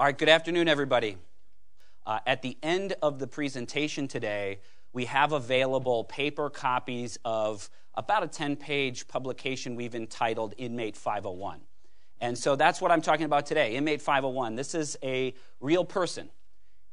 All 0.00 0.06
right, 0.06 0.16
good 0.16 0.28
afternoon, 0.28 0.68
everybody. 0.68 1.16
Uh, 2.06 2.20
at 2.24 2.40
the 2.40 2.56
end 2.62 2.94
of 3.02 3.18
the 3.18 3.26
presentation 3.26 4.06
today, 4.06 4.60
we 4.92 5.06
have 5.06 5.32
available 5.32 6.04
paper 6.04 6.50
copies 6.50 7.18
of 7.24 7.68
about 7.96 8.22
a 8.22 8.28
10 8.28 8.54
page 8.54 9.08
publication 9.08 9.74
we've 9.74 9.96
entitled 9.96 10.54
Inmate 10.56 10.96
501. 10.96 11.58
And 12.20 12.38
so 12.38 12.54
that's 12.54 12.80
what 12.80 12.92
I'm 12.92 13.02
talking 13.02 13.24
about 13.26 13.44
today 13.44 13.74
Inmate 13.74 14.00
501. 14.00 14.54
This 14.54 14.72
is 14.72 14.96
a 15.02 15.34
real 15.58 15.84
person. 15.84 16.28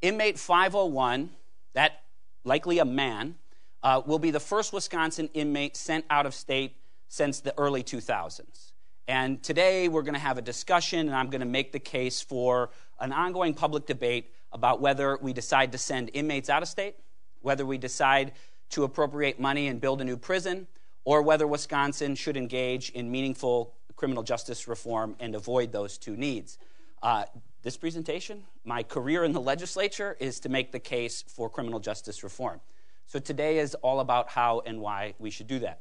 Inmate 0.01 0.39
501, 0.39 1.29
that 1.75 2.01
likely 2.43 2.79
a 2.79 2.85
man, 2.85 3.35
uh, 3.83 4.01
will 4.03 4.17
be 4.17 4.31
the 4.31 4.39
first 4.39 4.73
Wisconsin 4.73 5.29
inmate 5.35 5.77
sent 5.77 6.05
out 6.09 6.25
of 6.25 6.33
state 6.33 6.75
since 7.07 7.39
the 7.39 7.53
early 7.55 7.83
2000s. 7.83 8.71
And 9.07 9.43
today 9.43 9.87
we're 9.87 10.01
going 10.01 10.15
to 10.15 10.19
have 10.19 10.39
a 10.39 10.41
discussion, 10.41 10.99
and 10.99 11.15
I'm 11.15 11.29
going 11.29 11.41
to 11.41 11.45
make 11.45 11.71
the 11.71 11.79
case 11.79 12.21
for 12.21 12.71
an 12.99 13.11
ongoing 13.11 13.53
public 13.53 13.85
debate 13.85 14.31
about 14.51 14.81
whether 14.81 15.17
we 15.21 15.31
decide 15.31 15.71
to 15.73 15.77
send 15.77 16.09
inmates 16.13 16.49
out 16.49 16.63
of 16.63 16.67
state, 16.67 16.95
whether 17.41 17.65
we 17.65 17.77
decide 17.77 18.31
to 18.71 18.83
appropriate 18.83 19.39
money 19.39 19.67
and 19.67 19.79
build 19.79 20.01
a 20.01 20.03
new 20.03 20.17
prison, 20.17 20.65
or 21.03 21.21
whether 21.21 21.45
Wisconsin 21.45 22.15
should 22.15 22.35
engage 22.35 22.89
in 22.91 23.11
meaningful 23.11 23.75
criminal 23.95 24.23
justice 24.23 24.67
reform 24.67 25.15
and 25.19 25.35
avoid 25.35 25.71
those 25.71 25.99
two 25.99 26.15
needs. 26.17 26.57
Uh, 27.03 27.25
this 27.61 27.77
presentation, 27.77 28.43
my 28.63 28.81
career 28.81 29.23
in 29.23 29.33
the 29.33 29.41
legislature, 29.41 30.17
is 30.19 30.39
to 30.39 30.49
make 30.49 30.71
the 30.71 30.79
case 30.79 31.23
for 31.27 31.47
criminal 31.47 31.79
justice 31.79 32.23
reform. 32.23 32.59
So 33.05 33.19
today 33.19 33.59
is 33.59 33.75
all 33.75 33.99
about 33.99 34.29
how 34.29 34.63
and 34.65 34.81
why 34.81 35.13
we 35.19 35.29
should 35.29 35.47
do 35.47 35.59
that. 35.59 35.79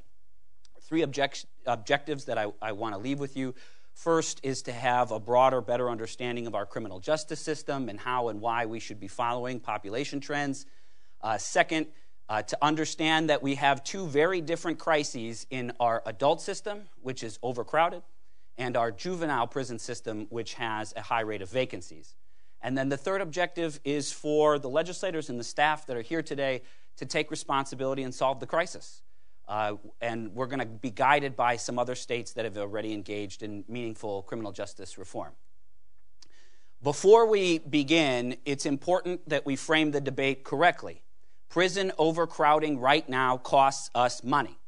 Three 0.87 1.03
object- 1.03 1.47
objectives 1.67 2.27
that 2.27 2.39
I, 2.39 2.53
I 2.61 2.73
want 2.73 2.95
to 2.95 3.01
leave 3.01 3.19
with 3.19 3.37
you. 3.37 3.55
First 3.95 4.41
is 4.43 4.63
to 4.63 4.73
have 4.73 5.13
a 5.13 5.21
broader, 5.21 5.61
better 5.61 5.89
understanding 5.89 6.47
of 6.47 6.55
our 6.55 6.67
criminal 6.67 7.01
justice 7.01 7.41
system 7.41 7.89
and 7.89 7.99
how 7.99 8.29
and 8.29 8.41
why 8.41 8.67
we 8.67 8.81
should 8.81 9.01
be 9.01 9.09
following 9.09 9.61
population 9.61 10.21
trends. 10.21 10.67
Uh, 11.21 11.39
second, 11.39 11.87
uh, 12.29 12.43
to 12.43 12.59
understand 12.61 13.31
that 13.31 13.43
we 13.43 13.55
have 13.55 13.85
two 13.85 14.07
very 14.07 14.41
different 14.41 14.79
crises 14.79 15.47
in 15.51 15.73
our 15.79 16.03
adult 16.07 16.41
system, 16.41 16.83
which 17.03 17.23
is 17.23 17.39
overcrowded, 17.43 18.03
and 18.59 18.77
our 18.77 18.91
juvenile 18.91 19.47
prison 19.47 19.79
system, 19.79 20.27
which 20.31 20.55
has 20.55 20.93
a 20.97 21.03
high 21.03 21.21
rate 21.21 21.43
of 21.43 21.51
vacancies. 21.51 22.17
And 22.61 22.77
then 22.77 22.89
the 22.89 22.97
third 22.97 23.21
objective 23.21 23.79
is 23.85 24.11
for 24.11 24.59
the 24.59 24.71
legislators 24.71 25.29
and 25.29 25.39
the 25.39 25.45
staff 25.45 25.87
that 25.87 25.97
are 25.97 26.03
here 26.03 26.23
today 26.23 26.63
to 26.97 27.05
take 27.05 27.31
responsibility 27.31 28.03
and 28.03 28.15
solve 28.15 28.41
the 28.41 28.47
crisis. 28.47 29.03
Uh, 29.47 29.75
and 30.01 30.35
we're 30.35 30.47
going 30.47 30.61
to 30.61 30.67
be 30.67 30.91
guided 30.91 31.37
by 31.37 31.57
some 31.57 31.79
other 31.79 31.95
states 31.95 32.33
that 32.33 32.45
have 32.45 32.57
already 32.57 32.93
engaged 32.93 33.43
in 33.43 33.65
meaningful 33.69 34.23
criminal 34.23 34.53
justice 34.53 34.97
reform. 34.97 35.33
Before 36.83 37.27
we 37.27 37.59
begin, 37.59 38.37
it's 38.45 38.67
important 38.67 39.27
that 39.29 39.47
we 39.47 39.57
frame 39.57 39.91
the 39.91 40.01
debate 40.01 40.45
correctly. 40.45 41.03
Prison 41.49 41.93
overcrowding 41.99 42.79
right 42.79 43.09
now 43.09 43.39
costs 43.39 43.91
us 43.95 44.25
money. 44.25 44.59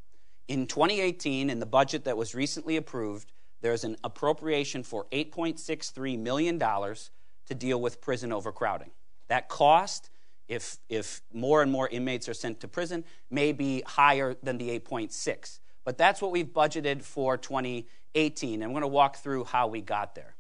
In 0.49 0.67
2018, 0.67 1.51
in 1.51 1.59
the 1.59 1.67
budget 1.67 2.05
that 2.05 2.17
was 2.17 2.35
recently 2.35 2.77
approved, 2.77 3.33
there's 3.61 3.85
an 3.85 3.97
appropriation 4.05 4.83
for 4.83 5.07
$8.63 5.13 6.19
million 6.19 6.59
to 6.59 7.55
deal 7.55 7.81
with 7.81 8.01
prison 8.01 8.33
overcrowding. 8.33 8.91
That 9.29 9.49
cost 9.49 10.11
if, 10.49 10.79
if 10.89 11.23
more 11.33 11.63
and 11.63 11.71
more 11.71 11.89
inmates 11.89 12.29
are 12.29 12.35
sent 12.35 12.61
to 12.61 12.69
prison, 12.69 13.05
may 13.31 13.53
be 13.53 13.83
higher 13.87 14.37
than 14.43 14.59
the 14.59 14.69
8.6. 14.81 15.59
But 15.85 15.99
that's 15.99 16.21
what 16.21 16.33
we've 16.33 16.47
budgeted 16.47 17.03
for 17.03 17.37
2018, 17.37 18.55
and 18.55 18.65
I'm 18.65 18.71
going 18.71 18.83
to 18.83 18.89
walk 18.89 19.17
through 19.17 19.45
how 19.45 19.69
we 19.69 19.81
got 19.81 20.15
there. 20.15 20.35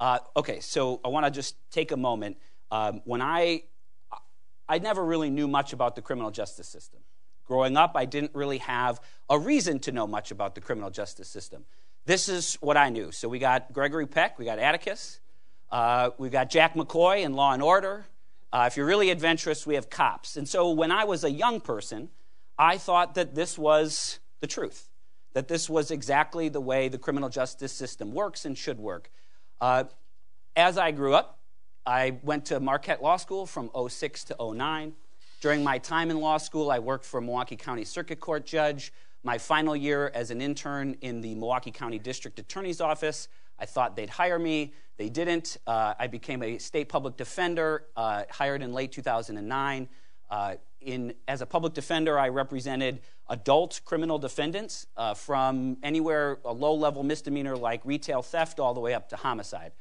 Uh, 0.00 0.18
okay, 0.36 0.60
so 0.60 1.00
I 1.04 1.08
want 1.08 1.26
to 1.26 1.30
just 1.30 1.56
take 1.70 1.90
a 1.92 1.96
moment. 1.96 2.38
Um, 2.70 3.02
when 3.04 3.22
I, 3.22 3.64
I 4.68 4.78
never 4.78 5.04
really 5.04 5.30
knew 5.30 5.48
much 5.48 5.72
about 5.72 5.96
the 5.96 6.02
criminal 6.02 6.30
justice 6.30 6.68
system. 6.68 7.00
Growing 7.44 7.76
up, 7.76 7.92
I 7.94 8.04
didn't 8.04 8.34
really 8.34 8.58
have 8.58 9.00
a 9.30 9.38
reason 9.38 9.78
to 9.80 9.92
know 9.92 10.06
much 10.06 10.30
about 10.30 10.54
the 10.54 10.60
criminal 10.60 10.90
justice 10.90 11.28
system. 11.28 11.64
This 12.04 12.28
is 12.28 12.54
what 12.56 12.76
I 12.76 12.90
knew. 12.90 13.10
So 13.10 13.28
we 13.28 13.38
got 13.38 13.72
Gregory 13.72 14.06
Peck, 14.06 14.38
we 14.38 14.44
got 14.44 14.58
Atticus, 14.58 15.20
uh, 15.70 16.10
we 16.18 16.30
got 16.30 16.50
Jack 16.50 16.74
McCoy 16.74 17.22
in 17.22 17.32
Law 17.32 17.52
and 17.52 17.62
Order, 17.62 18.06
uh, 18.52 18.64
if 18.66 18.76
you're 18.76 18.86
really 18.86 19.10
adventurous, 19.10 19.66
we 19.66 19.74
have 19.74 19.90
cops. 19.90 20.36
And 20.36 20.48
so 20.48 20.70
when 20.70 20.90
I 20.90 21.04
was 21.04 21.24
a 21.24 21.30
young 21.30 21.60
person, 21.60 22.08
I 22.58 22.78
thought 22.78 23.14
that 23.14 23.34
this 23.34 23.58
was 23.58 24.20
the 24.40 24.46
truth, 24.46 24.88
that 25.34 25.48
this 25.48 25.68
was 25.68 25.90
exactly 25.90 26.48
the 26.48 26.60
way 26.60 26.88
the 26.88 26.98
criminal 26.98 27.28
justice 27.28 27.72
system 27.72 28.12
works 28.12 28.44
and 28.44 28.56
should 28.56 28.78
work. 28.78 29.10
Uh, 29.60 29.84
as 30.56 30.78
I 30.78 30.90
grew 30.90 31.14
up, 31.14 31.38
I 31.84 32.18
went 32.22 32.46
to 32.46 32.60
Marquette 32.60 33.02
Law 33.02 33.16
School 33.16 33.46
from 33.46 33.70
06 33.88 34.24
to 34.24 34.36
09. 34.40 34.94
During 35.40 35.62
my 35.62 35.78
time 35.78 36.10
in 36.10 36.18
law 36.20 36.36
school, 36.36 36.70
I 36.70 36.80
worked 36.80 37.04
for 37.04 37.18
a 37.18 37.22
Milwaukee 37.22 37.56
County 37.56 37.84
Circuit 37.84 38.18
Court 38.18 38.44
judge. 38.44 38.92
My 39.22 39.38
final 39.38 39.76
year 39.76 40.10
as 40.14 40.30
an 40.30 40.40
intern 40.40 40.96
in 41.00 41.20
the 41.20 41.34
Milwaukee 41.34 41.70
County 41.70 41.98
District 41.98 42.38
Attorney's 42.38 42.80
Office, 42.80 43.28
I 43.58 43.66
thought 43.66 43.96
they'd 43.96 44.10
hire 44.10 44.38
me. 44.38 44.72
They 44.96 45.08
didn't. 45.08 45.56
Uh, 45.66 45.94
I 45.98 46.06
became 46.06 46.42
a 46.42 46.58
state 46.58 46.88
public 46.88 47.16
defender, 47.16 47.84
uh, 47.96 48.24
hired 48.30 48.62
in 48.62 48.72
late 48.72 48.92
2009. 48.92 49.88
Uh, 50.30 50.54
in, 50.80 51.14
as 51.26 51.40
a 51.40 51.46
public 51.46 51.74
defender, 51.74 52.18
I 52.18 52.28
represented 52.28 53.00
adult 53.28 53.80
criminal 53.84 54.18
defendants 54.18 54.86
uh, 54.96 55.14
from 55.14 55.76
anywhere 55.82 56.38
a 56.44 56.52
low 56.52 56.74
level 56.74 57.02
misdemeanor 57.02 57.56
like 57.56 57.80
retail 57.84 58.22
theft 58.22 58.60
all 58.60 58.74
the 58.74 58.80
way 58.80 58.94
up 58.94 59.08
to 59.08 59.16
homicide. 59.16 59.72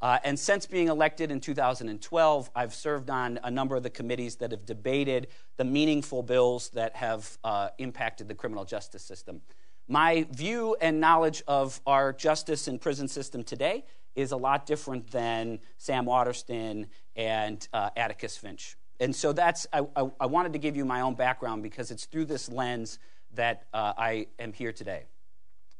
Uh, 0.00 0.18
and 0.24 0.38
since 0.38 0.66
being 0.66 0.88
elected 0.88 1.30
in 1.30 1.40
2012, 1.40 2.50
I've 2.54 2.74
served 2.74 3.08
on 3.08 3.40
a 3.42 3.50
number 3.50 3.76
of 3.76 3.82
the 3.82 3.90
committees 3.90 4.36
that 4.36 4.50
have 4.50 4.66
debated 4.66 5.28
the 5.56 5.64
meaningful 5.64 6.22
bills 6.22 6.68
that 6.70 6.94
have 6.96 7.38
uh, 7.42 7.70
impacted 7.78 8.28
the 8.28 8.34
criminal 8.34 8.64
justice 8.64 9.02
system. 9.02 9.40
My 9.88 10.26
view 10.30 10.76
and 10.80 11.00
knowledge 11.00 11.42
of 11.46 11.80
our 11.86 12.12
justice 12.12 12.66
and 12.66 12.80
prison 12.80 13.06
system 13.06 13.44
today 13.44 13.84
is 14.16 14.32
a 14.32 14.36
lot 14.36 14.66
different 14.66 15.10
than 15.10 15.60
Sam 15.78 16.06
Waterston 16.06 16.86
and 17.14 17.66
uh, 17.72 17.90
Atticus 17.96 18.36
Finch. 18.36 18.76
And 18.98 19.14
so 19.14 19.32
that's, 19.32 19.66
I, 19.72 19.86
I, 19.94 20.10
I, 20.20 20.26
wanted 20.26 20.54
to 20.54 20.58
give 20.58 20.74
you 20.74 20.84
my 20.86 21.02
own 21.02 21.14
background 21.14 21.62
because 21.62 21.90
it's 21.90 22.06
through 22.06 22.24
this 22.24 22.48
lens 22.48 22.98
that 23.34 23.66
uh, 23.74 23.92
I 23.96 24.26
am 24.38 24.54
here 24.54 24.72
today. 24.72 25.04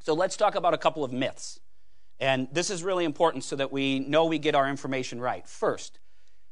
So 0.00 0.12
let's 0.12 0.36
talk 0.36 0.54
about 0.54 0.74
a 0.74 0.78
couple 0.78 1.02
of 1.02 1.12
myths. 1.12 1.60
And 2.20 2.46
this 2.52 2.70
is 2.70 2.84
really 2.84 3.04
important 3.04 3.42
so 3.42 3.56
that 3.56 3.72
we 3.72 4.00
know 4.00 4.26
we 4.26 4.38
get 4.38 4.54
our 4.54 4.68
information 4.68 5.20
right. 5.20 5.46
First, 5.48 5.98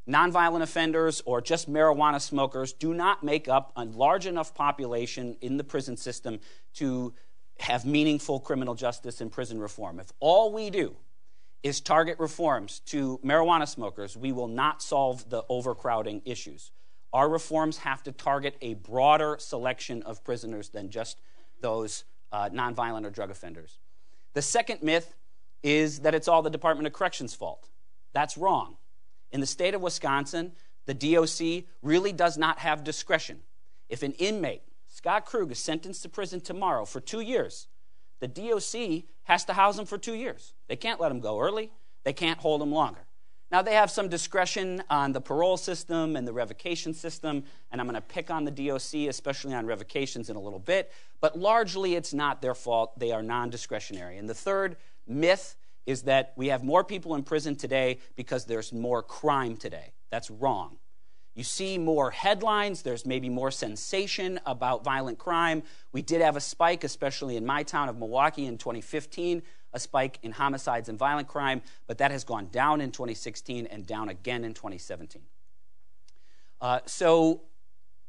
nonviolent 0.09 0.63
offenders 0.63 1.23
or 1.25 1.41
just 1.41 1.71
marijuana 1.71 2.21
smokers 2.21 2.73
do 2.73 2.95
not 2.95 3.23
make 3.23 3.47
up 3.47 3.73
a 3.77 3.85
large 3.85 4.27
enough 4.27 4.55
population 4.55 5.37
in 5.41 5.57
the 5.57 5.65
prison 5.65 5.97
system 5.97 6.41
to 6.75 7.15
have 7.61 7.85
meaningful 7.85 8.41
criminal 8.41 8.75
justice 8.75 9.21
and 9.21 9.31
prison 9.31 9.59
reform. 9.59 10.01
If 10.01 10.13
all 10.21 10.53
we 10.53 10.71
do 10.71 10.97
is 11.63 11.81
target 11.81 12.19
reforms 12.19 12.81
to 12.87 13.19
marijuana 13.25 13.67
smokers, 13.67 14.17
we 14.17 14.33
will 14.33 14.49
not 14.49 14.83
solve 14.83 15.29
the 15.31 15.45
overcrowding 15.49 16.23
issues. 16.25 16.73
Our 17.13 17.29
reforms 17.29 17.79
have 17.79 18.03
to 18.03 18.13
target 18.13 18.57
a 18.61 18.75
broader 18.75 19.37
selection 19.39 20.03
of 20.03 20.25
prisoners 20.25 20.69
than 20.71 20.91
just 20.91 21.21
those 21.61 22.05
uh, 22.33 22.51
nonviolent 22.51 23.07
or 23.07 23.11
drug 23.11 23.31
offenders. 23.31 23.79
The 24.35 24.43
second 24.43 24.83
myth 24.83 25.15
is 25.63 26.01
that 26.01 26.15
it's 26.15 26.29
all 26.29 26.43
the 26.43 26.51
Department 26.51 26.87
of 26.87 26.93
Corrections' 26.93 27.35
fault. 27.35 27.69
That's 28.13 28.37
wrong. 28.37 28.77
In 29.31 29.41
the 29.41 29.47
state 29.47 29.75
of 29.75 29.81
Wisconsin, 29.81 30.53
the 30.87 30.95
DOC 30.95 31.65
really 31.83 32.13
does 32.13 32.37
not 32.37 32.59
have 32.59 32.85
discretion. 32.85 33.41
If 33.89 34.03
an 34.03 34.13
inmate, 34.13 34.63
Scott 34.95 35.27
Krug, 35.27 35.51
is 35.51 35.59
sentenced 35.59 36.03
to 36.05 36.09
prison 36.09 36.41
tomorrow 36.41 36.85
for 36.85 37.01
two 37.01 37.21
years, 37.21 37.67
the 38.21 38.29
DOC 38.29 39.03
has 39.25 39.45
to 39.47 39.53
house 39.53 39.77
him 39.77 39.87
for 39.87 39.99
two 39.99 40.15
years. 40.15 40.55
They 40.69 40.77
can't 40.77 41.01
let 41.01 41.11
him 41.11 41.19
go 41.19 41.41
early, 41.41 41.73
they 42.05 42.13
can't 42.13 42.39
hold 42.39 42.63
him 42.63 42.71
longer. 42.71 43.01
Now, 43.51 43.61
they 43.61 43.75
have 43.75 43.91
some 43.91 44.09
discretion 44.09 44.85
on 44.89 45.11
the 45.11 45.21
parole 45.21 45.57
system 45.57 46.15
and 46.15 46.29
the 46.29 46.33
revocation 46.33 46.95
system, 46.95 47.43
and 47.73 47.81
I'm 47.81 47.89
going 47.89 47.97
to 47.97 48.01
pick 48.01 48.31
on 48.31 48.45
the 48.45 48.53
DOC, 48.53 49.09
especially 49.09 49.53
on 49.53 49.67
revocations, 49.67 50.31
in 50.31 50.37
a 50.37 50.41
little 50.41 50.61
bit, 50.61 50.93
but 51.21 51.37
largely 51.37 51.97
it's 51.97 52.15
not 52.15 52.41
their 52.41 52.55
fault. 52.55 52.97
They 52.97 53.11
are 53.11 53.23
non 53.23 53.51
discretionary. 53.51 54.17
And 54.17 54.29
the 54.29 54.35
third 54.35 54.77
myth 55.09 55.57
is 55.87 56.03
that 56.03 56.35
we 56.37 56.47
have 56.49 56.63
more 56.63 56.85
people 56.85 57.17
in 57.17 57.25
prison 57.25 57.57
today 57.57 57.99
because 58.15 58.45
there's 58.45 58.73
more 58.73 59.03
crime 59.03 59.57
today. 59.57 59.93
That's 60.11 60.31
wrong. 60.31 60.79
You 61.35 61.43
see 61.43 61.79
more 61.79 62.13
headlines, 62.13 62.83
there's 62.83 63.05
maybe 63.05 63.29
more 63.29 63.51
sensation 63.51 64.39
about 64.47 64.85
violent 64.85 65.19
crime. 65.19 65.65
We 65.93 66.01
did 66.01 66.21
have 66.21 66.37
a 66.37 66.41
spike, 66.41 66.85
especially 66.85 67.37
in 67.37 67.45
my 67.45 67.65
town 67.65 67.89
of 67.89 67.99
Milwaukee 67.99 68.47
in 68.47 68.57
2015, 68.57 69.43
a 69.73 69.81
spike 69.81 70.21
in 70.23 70.31
homicides 70.31 70.89
and 70.89 70.97
violent 70.97 71.27
crime, 71.27 71.61
but 71.89 71.99
that 71.99 72.13
has 72.13 72.23
gone 72.23 72.49
down 72.53 72.81
in 72.81 72.93
2016 72.93 73.67
and 73.67 73.85
down 73.85 74.09
again 74.09 74.45
in 74.45 74.55
2017. 74.55 75.23
Uh, 76.61 76.79
so, 76.87 77.43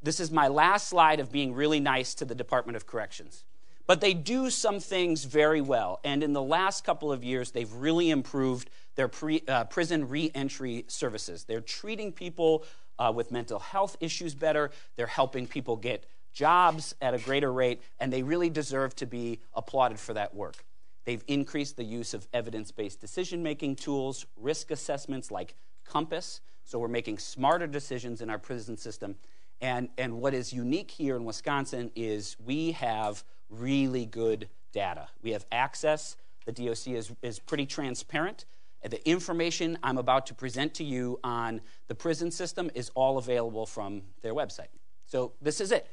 this 0.04 0.20
is 0.20 0.30
my 0.30 0.48
last 0.48 0.88
slide 0.88 1.20
of 1.20 1.32
being 1.32 1.56
really 1.56 1.80
nice 1.80 2.14
to 2.14 2.26
the 2.26 2.36
Department 2.36 2.76
of 2.76 2.86
Corrections. 2.86 3.44
But 3.88 4.02
they 4.02 4.14
do 4.14 4.52
some 4.52 4.80
things 4.80 5.26
very 5.26 5.62
well. 5.62 6.00
And 6.04 6.24
in 6.24 6.34
the 6.34 6.42
last 6.42 6.84
couple 6.84 7.12
of 7.12 7.24
years, 7.24 7.52
they've 7.52 7.72
really 7.74 8.12
improved 8.12 8.70
their 8.96 9.08
pre, 9.08 9.44
uh, 9.48 9.66
prison 9.66 10.08
reentry 10.08 10.86
services. 10.88 11.44
They're 11.44 11.62
treating 11.62 12.12
people 12.12 12.64
uh, 13.00 13.12
with 13.16 13.32
mental 13.32 13.60
health 13.60 13.98
issues 14.00 14.36
better, 14.36 14.72
they're 14.96 15.08
helping 15.08 15.48
people 15.48 15.76
get 15.76 16.06
jobs 16.34 16.94
at 17.02 17.14
a 17.14 17.18
greater 17.18 17.52
rate, 17.52 17.82
and 18.00 18.12
they 18.12 18.22
really 18.22 18.50
deserve 18.50 18.96
to 18.96 19.06
be 19.06 19.40
applauded 19.54 20.00
for 20.00 20.14
that 20.14 20.36
work. 20.36 20.66
They've 21.06 21.24
increased 21.28 21.78
the 21.78 21.84
use 21.84 22.14
of 22.14 22.28
evidence 22.34 22.72
based 22.72 23.00
decision 23.00 23.42
making 23.42 23.78
tools, 23.78 24.26
risk 24.36 24.72
assessments 24.72 25.32
like 25.32 25.56
COMPAS, 25.88 26.42
so 26.66 26.80
we're 26.80 26.88
making 26.88 27.20
smarter 27.20 27.68
decisions 27.68 28.22
in 28.22 28.30
our 28.30 28.40
prison 28.40 28.76
system. 28.76 29.16
And, 29.62 29.90
and 29.98 30.20
what 30.20 30.34
is 30.34 30.52
unique 30.52 30.92
here 30.92 31.16
in 31.16 31.24
Wisconsin 31.24 31.92
is 31.96 32.36
we 32.44 32.72
have 32.74 33.24
really 33.50 34.06
good 34.06 34.50
data. 34.74 35.08
We 35.22 35.32
have 35.32 35.46
access. 35.52 36.18
The 36.46 36.52
DOC 36.52 36.88
is, 36.88 37.12
is 37.22 37.40
pretty 37.40 37.66
transparent. 37.66 38.46
The 38.90 39.08
information 39.10 39.78
I'm 39.82 39.98
about 39.98 40.28
to 40.28 40.36
present 40.36 40.76
to 40.76 40.84
you 40.84 41.20
on 41.24 41.62
the 41.88 41.96
prison 41.96 42.30
system 42.30 42.70
is 42.76 42.92
all 42.94 43.18
available 43.18 43.66
from 43.66 44.04
their 44.22 44.34
website. 44.36 44.68
So 45.06 45.34
this 45.42 45.60
is 45.60 45.72
it. 45.72 45.88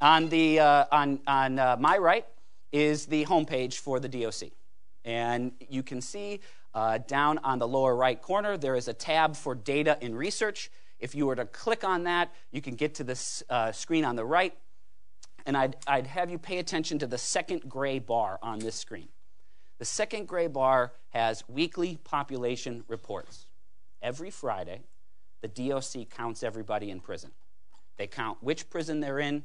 On, 0.00 0.28
the, 0.28 0.60
uh, 0.60 0.84
on, 0.92 1.20
on 1.26 1.58
uh, 1.58 1.76
my 1.80 1.98
right 1.98 2.24
is 2.70 3.06
the 3.06 3.24
homepage 3.24 3.74
for 3.74 3.98
the 3.98 4.08
DOC. 4.08 4.50
And 5.04 5.52
you 5.68 5.82
can 5.82 6.00
see 6.00 6.40
uh, 6.74 6.98
down 6.98 7.38
on 7.38 7.58
the 7.58 7.66
lower 7.66 7.96
right 7.96 8.20
corner, 8.20 8.56
there 8.56 8.76
is 8.76 8.86
a 8.86 8.92
tab 8.92 9.34
for 9.34 9.54
data 9.54 9.98
and 10.02 10.16
research. 10.16 10.70
If 11.00 11.14
you 11.14 11.26
were 11.26 11.36
to 11.36 11.46
click 11.46 11.84
on 11.84 12.04
that, 12.04 12.32
you 12.52 12.60
can 12.60 12.74
get 12.74 12.94
to 12.96 13.04
this 13.04 13.42
uh, 13.48 13.72
screen 13.72 14.04
on 14.04 14.14
the 14.14 14.24
right. 14.24 14.54
And 15.46 15.56
I'd, 15.56 15.76
I'd 15.86 16.06
have 16.08 16.30
you 16.30 16.38
pay 16.38 16.58
attention 16.58 16.98
to 16.98 17.06
the 17.06 17.18
second 17.18 17.68
gray 17.68 17.98
bar 17.98 18.38
on 18.42 18.58
this 18.58 18.74
screen. 18.74 19.08
The 19.78 19.84
second 19.84 20.26
gray 20.26 20.46
bar 20.46 20.92
has 21.10 21.44
weekly 21.48 21.98
population 22.02 22.84
reports. 22.88 23.46
Every 24.00 24.30
Friday, 24.30 24.80
the 25.42 25.48
DOC 25.48 26.08
counts 26.10 26.42
everybody 26.42 26.90
in 26.90 27.00
prison. 27.00 27.32
They 27.98 28.06
count 28.06 28.42
which 28.42 28.70
prison 28.70 29.00
they're 29.00 29.18
in 29.18 29.44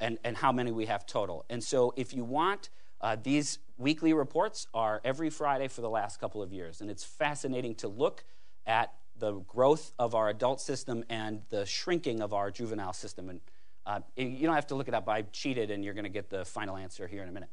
and, 0.00 0.18
and 0.24 0.36
how 0.36 0.52
many 0.52 0.72
we 0.72 0.86
have 0.86 1.06
total. 1.06 1.44
And 1.50 1.62
so 1.62 1.92
if 1.96 2.14
you 2.14 2.24
want, 2.24 2.70
uh, 3.00 3.16
these 3.22 3.58
weekly 3.76 4.12
reports 4.12 4.66
are 4.72 5.00
every 5.04 5.30
Friday 5.30 5.68
for 5.68 5.82
the 5.82 5.90
last 5.90 6.20
couple 6.20 6.42
of 6.42 6.52
years. 6.52 6.80
And 6.80 6.90
it's 6.90 7.04
fascinating 7.04 7.74
to 7.76 7.88
look 7.88 8.24
at 8.66 8.94
the 9.18 9.32
growth 9.40 9.92
of 9.98 10.14
our 10.14 10.30
adult 10.30 10.60
system 10.60 11.04
and 11.10 11.42
the 11.50 11.66
shrinking 11.66 12.22
of 12.22 12.32
our 12.32 12.50
juvenile 12.50 12.94
system. 12.94 13.28
And 13.28 13.40
uh, 13.86 14.00
you 14.16 14.46
don't 14.46 14.54
have 14.54 14.68
to 14.68 14.74
look 14.74 14.88
it 14.88 14.94
up. 14.94 15.08
I 15.08 15.22
cheated, 15.22 15.70
and 15.70 15.84
you're 15.84 15.94
going 15.94 16.04
to 16.04 16.10
get 16.10 16.30
the 16.30 16.44
final 16.44 16.76
answer 16.76 17.06
here 17.06 17.22
in 17.22 17.28
a 17.28 17.32
minute. 17.32 17.50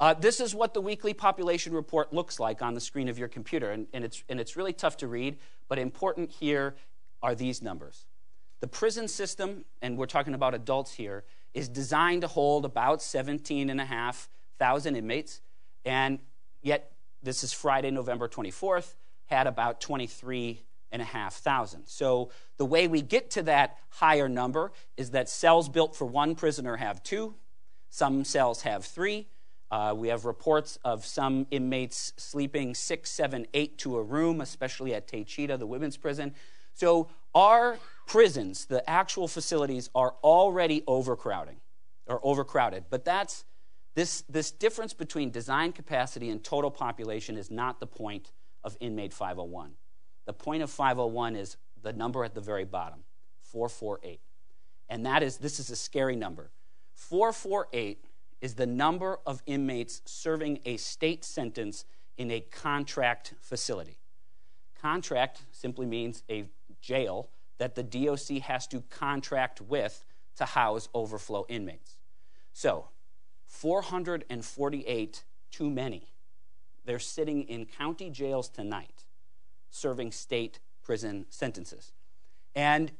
Uh, 0.00 0.14
this 0.14 0.40
is 0.40 0.52
what 0.54 0.72
the 0.72 0.80
weekly 0.80 1.12
population 1.12 1.74
report 1.74 2.10
looks 2.10 2.40
like 2.40 2.62
on 2.62 2.72
the 2.72 2.80
screen 2.80 3.08
of 3.08 3.18
your 3.18 3.28
computer. 3.28 3.70
And, 3.70 3.86
and, 3.92 4.02
it's, 4.02 4.24
and 4.30 4.40
it's 4.40 4.56
really 4.56 4.72
tough 4.72 4.96
to 4.98 5.06
read, 5.06 5.36
but 5.68 5.78
important 5.78 6.30
here 6.30 6.74
are 7.22 7.34
these 7.34 7.60
numbers. 7.60 8.06
The 8.60 8.66
prison 8.66 9.08
system, 9.08 9.66
and 9.82 9.98
we're 9.98 10.06
talking 10.06 10.32
about 10.32 10.54
adults 10.54 10.92
here, 10.92 11.24
is 11.52 11.68
designed 11.68 12.22
to 12.22 12.28
hold 12.28 12.64
about 12.64 13.02
17,500 13.02 14.96
inmates. 14.96 15.42
And 15.84 16.18
yet, 16.62 16.92
this 17.22 17.44
is 17.44 17.52
Friday, 17.52 17.90
November 17.90 18.26
24th, 18.26 18.94
had 19.26 19.46
about 19.46 19.82
23,500. 19.82 21.88
So 21.88 22.30
the 22.56 22.64
way 22.64 22.88
we 22.88 23.02
get 23.02 23.28
to 23.32 23.42
that 23.42 23.76
higher 23.90 24.30
number 24.30 24.72
is 24.96 25.10
that 25.10 25.28
cells 25.28 25.68
built 25.68 25.94
for 25.94 26.06
one 26.06 26.34
prisoner 26.34 26.76
have 26.76 27.02
two, 27.02 27.34
some 27.90 28.24
cells 28.24 28.62
have 28.62 28.86
three 28.86 29.26
uh, 29.70 29.94
we 29.96 30.08
have 30.08 30.24
reports 30.24 30.78
of 30.84 31.06
some 31.06 31.46
inmates 31.50 32.12
sleeping 32.16 32.74
six, 32.74 33.10
seven, 33.10 33.46
eight 33.54 33.78
to 33.78 33.96
a 33.96 34.02
room, 34.02 34.40
especially 34.40 34.94
at 34.94 35.06
Taycheedah, 35.06 35.58
the 35.58 35.66
women's 35.66 35.96
prison. 35.96 36.34
So 36.74 37.08
our 37.34 37.78
prisons, 38.06 38.66
the 38.66 38.88
actual 38.88 39.28
facilities, 39.28 39.88
are 39.94 40.14
already 40.24 40.82
overcrowding 40.86 41.60
or 42.06 42.20
overcrowded. 42.24 42.84
But 42.90 43.04
that's 43.04 43.44
this, 43.94 44.22
this 44.28 44.50
difference 44.50 44.92
between 44.92 45.30
design 45.30 45.72
capacity 45.72 46.30
and 46.30 46.42
total 46.42 46.70
population 46.70 47.36
is 47.36 47.50
not 47.50 47.78
the 47.78 47.86
point 47.86 48.32
of 48.64 48.76
inmate 48.80 49.12
501. 49.12 49.72
The 50.26 50.32
point 50.32 50.62
of 50.62 50.70
501 50.70 51.36
is 51.36 51.56
the 51.82 51.92
number 51.92 52.24
at 52.24 52.34
the 52.34 52.40
very 52.40 52.64
bottom, 52.64 53.00
448. 53.44 54.20
And 54.88 55.06
that 55.06 55.22
is, 55.22 55.38
this 55.38 55.60
is 55.60 55.70
a 55.70 55.76
scary 55.76 56.16
number. 56.16 56.50
448 56.94 58.04
is 58.40 58.54
the 58.54 58.66
number 58.66 59.18
of 59.26 59.42
inmates 59.46 60.02
serving 60.04 60.60
a 60.64 60.76
state 60.76 61.24
sentence 61.24 61.84
in 62.16 62.30
a 62.30 62.40
contract 62.40 63.34
facility. 63.40 63.98
Contract 64.80 65.42
simply 65.52 65.86
means 65.86 66.22
a 66.30 66.44
jail 66.80 67.28
that 67.58 67.74
the 67.74 67.82
DOC 67.82 68.38
has 68.42 68.66
to 68.68 68.80
contract 68.88 69.60
with 69.60 70.04
to 70.36 70.44
house 70.46 70.88
overflow 70.94 71.44
inmates. 71.48 71.98
So, 72.52 72.88
448 73.46 75.24
too 75.50 75.70
many. 75.70 76.12
They're 76.84 76.98
sitting 76.98 77.42
in 77.42 77.66
county 77.66 78.08
jails 78.10 78.48
tonight 78.48 79.04
serving 79.70 80.12
state 80.12 80.58
prison 80.82 81.26
sentences. 81.28 81.92
And 82.54 82.92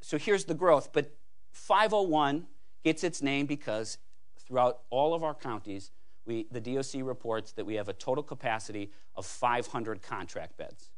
so 0.00 0.18
here's 0.18 0.44
the 0.44 0.54
growth, 0.54 0.92
but 0.92 1.16
501 1.52 2.46
gets 2.82 3.04
its 3.04 3.22
name 3.22 3.46
because 3.46 3.98
throughout 4.46 4.80
all 4.90 5.14
of 5.14 5.22
our 5.22 5.34
counties, 5.34 5.90
we, 6.26 6.46
the 6.50 6.60
DOC 6.60 7.02
reports 7.02 7.52
that 7.52 7.66
we 7.66 7.74
have 7.74 7.88
a 7.88 7.92
total 7.92 8.22
capacity 8.22 8.90
of 9.14 9.26
500 9.26 10.02
contract 10.02 10.56
beds. 10.56 10.90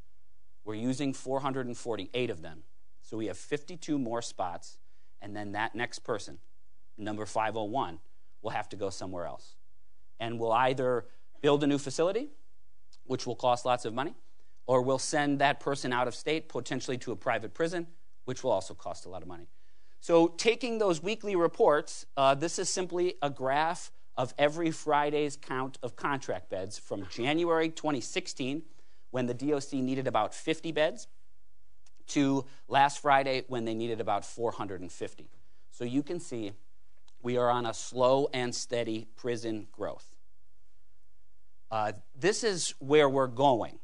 We're 0.64 0.74
using 0.74 1.12
448 1.12 2.30
of 2.30 2.42
them. 2.42 2.62
So 3.02 3.16
we 3.16 3.26
have 3.26 3.38
52 3.38 3.98
more 3.98 4.20
spots, 4.20 4.78
and 5.22 5.34
then 5.34 5.52
that 5.52 5.74
next 5.74 6.00
person, 6.00 6.38
number 6.98 7.24
501, 7.24 8.00
will 8.42 8.50
have 8.50 8.68
to 8.70 8.76
go 8.76 8.90
somewhere 8.90 9.26
else. 9.26 9.54
And 10.18 10.40
we'll 10.40 10.52
either 10.52 11.06
build 11.40 11.62
a 11.62 11.66
new 11.66 11.78
facility, 11.78 12.30
which 13.04 13.26
will 13.26 13.36
cost 13.36 13.64
lots 13.64 13.84
of 13.84 13.94
money, 13.94 14.14
or 14.66 14.82
we'll 14.82 14.98
send 14.98 15.38
that 15.38 15.60
person 15.60 15.92
out 15.92 16.08
of 16.08 16.14
state, 16.14 16.48
potentially 16.48 16.98
to 16.98 17.12
a 17.12 17.16
private 17.16 17.54
prison, 17.54 17.86
which 18.24 18.42
will 18.42 18.50
also 18.50 18.74
cost 18.74 19.06
a 19.06 19.08
lot 19.08 19.22
of 19.22 19.28
money. 19.28 19.46
So, 20.00 20.28
taking 20.28 20.78
those 20.78 21.02
weekly 21.02 21.34
reports, 21.34 22.06
uh, 22.16 22.34
this 22.34 22.58
is 22.58 22.68
simply 22.68 23.14
a 23.22 23.30
graph 23.30 23.90
of 24.16 24.34
every 24.38 24.70
Friday's 24.70 25.36
count 25.36 25.78
of 25.82 25.96
contract 25.96 26.48
beds 26.48 26.78
from 26.78 27.06
January 27.10 27.68
2016, 27.68 28.62
when 29.10 29.26
the 29.26 29.34
DOC 29.34 29.74
needed 29.74 30.06
about 30.06 30.34
50 30.34 30.72
beds, 30.72 31.08
to 32.08 32.44
last 32.68 33.00
Friday, 33.00 33.44
when 33.48 33.64
they 33.64 33.74
needed 33.74 34.00
about 34.00 34.24
450. 34.24 35.28
So, 35.72 35.84
you 35.84 36.02
can 36.02 36.20
see 36.20 36.52
we 37.22 37.36
are 37.36 37.50
on 37.50 37.66
a 37.66 37.74
slow 37.74 38.28
and 38.32 38.54
steady 38.54 39.08
prison 39.16 39.66
growth. 39.72 40.14
Uh, 41.70 41.92
this 42.14 42.44
is 42.44 42.74
where 42.78 43.08
we're 43.08 43.26
going. 43.26 43.80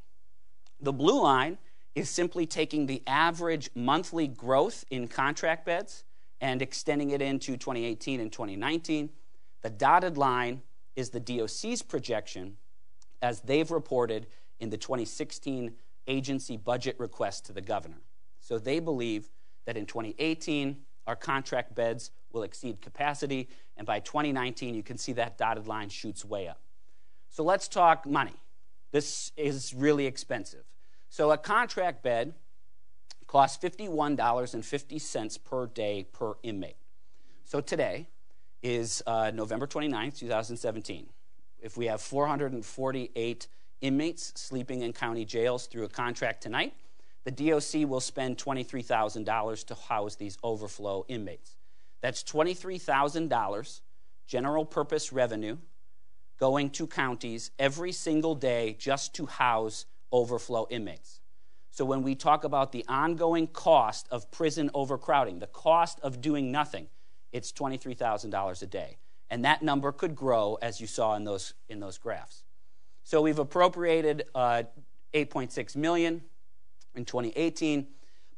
The 0.81 0.93
blue 0.93 1.21
line 1.21 1.59
is 1.95 2.09
simply 2.09 2.47
taking 2.47 2.87
the 2.87 3.03
average 3.07 3.71
monthly 3.75 4.29
growth 4.29 4.85
in 4.91 5.09
contract 5.09 5.67
beds 5.67 6.05
and 6.43 6.61
extending 6.61 7.11
it 7.11 7.23
into 7.23 7.57
2018 7.57 8.21
and 8.21 8.31
2019. 8.31 9.09
The 9.63 9.71
dotted 9.71 10.19
line 10.19 10.61
is 10.97 11.09
the 11.09 11.21
DOC's 11.21 11.83
projection 11.83 12.57
as 13.23 13.41
they've 13.41 13.71
reported 13.71 14.27
in 14.59 14.69
the 14.69 14.77
2016 14.77 15.73
agency 16.09 16.57
budget 16.57 16.97
request 16.99 17.47
to 17.47 17.53
the 17.53 17.61
governor. 17.61 18.03
So 18.41 18.59
they 18.59 18.81
believe 18.81 19.31
that 19.67 19.77
in 19.77 19.87
2018, 19.87 20.77
our 21.07 21.15
contract 21.15 21.77
beds 21.77 22.11
will 22.33 22.43
exceed 22.43 22.81
capacity, 22.83 23.49
and 23.77 23.87
by 23.87 24.01
2019, 24.01 24.75
you 24.75 24.83
can 24.83 24.99
see 24.99 25.13
that 25.13 25.39
dotted 25.39 25.69
line 25.69 25.89
shoots 25.89 26.25
way 26.25 26.49
up. 26.49 26.61
So 27.31 27.45
let's 27.45 27.69
talk 27.69 28.05
money. 28.05 28.35
This 28.91 29.31
is 29.37 29.73
really 29.73 30.07
expensive. 30.07 30.65
So 31.09 31.31
a 31.31 31.39
contract 31.39 32.03
bed 32.03 32.35
costs 33.33 33.57
$51.50 33.65 35.43
per 35.43 35.67
day 35.69 36.07
per 36.13 36.35
inmate. 36.43 36.77
So 37.45 37.63
today 37.63 38.07
is 38.63 39.03
uh, 39.07 39.31
November 39.33 39.67
29th, 39.67 40.19
2017. 40.19 41.07
If 41.59 41.79
we 41.79 41.87
have 41.87 42.03
448 42.03 43.49
inmates 43.81 44.33
sleeping 44.37 44.83
in 44.83 44.93
county 44.93 45.25
jails 45.25 45.67
through 45.67 45.85
a 45.85 45.89
contract 45.89 46.43
tonight, 46.43 46.75
the 47.25 47.31
DOC 47.31 47.89
will 47.89 48.01
spend 48.01 48.37
$23,000 48.37 49.65
to 49.65 49.75
house 49.77 50.15
these 50.17 50.37
overflow 50.43 51.07
inmates. 51.09 51.57
That's 52.03 52.23
$23,000 52.25 53.81
general 54.27 54.67
purpose 54.67 55.11
revenue 55.11 55.57
going 56.39 56.69
to 56.69 56.87
counties 56.87 57.51
every 57.59 57.93
single 57.93 58.35
day 58.35 58.77
just 58.79 59.15
to 59.15 59.25
house 59.25 59.87
overflow 60.13 60.67
inmates. 60.69 61.22
So 61.73 61.87
when 61.87 62.03
we 62.03 62.15
talk 62.15 62.45
about 62.45 62.71
the 62.71 62.85
ongoing 62.87 63.47
cost 63.47 64.07
of 64.11 64.31
prison 64.31 64.71
overcrowding, 64.75 65.39
the 65.39 65.47
cost 65.47 65.99
of 66.01 66.21
doing 66.21 66.53
nothing, 66.53 66.87
it's 67.33 67.51
$23,000 67.51 68.63
a 68.63 68.67
day. 68.67 68.99
And 69.31 69.47
that 69.47 69.63
number 69.63 69.91
could 69.91 70.15
grow, 70.15 70.59
as 70.61 70.83
you 70.83 70.87
saw 70.87 71.15
in 71.17 71.25
those, 71.25 71.55
in 71.71 71.81
those 71.81 71.97
graphs. 71.97 72.45
So 73.05 73.23
we've 73.23 73.39
appropriated 73.39 74.25
uh, 74.35 74.65
8.6 75.15 75.75
million 75.75 76.21
in 76.95 77.07
2018. 77.07 77.87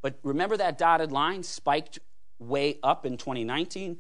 But 0.00 0.20
remember 0.22 0.56
that 0.56 0.78
dotted 0.78 1.10
line 1.10 1.42
spiked 1.42 1.98
way 2.38 2.78
up 2.84 3.04
in 3.04 3.16
2019? 3.16 3.96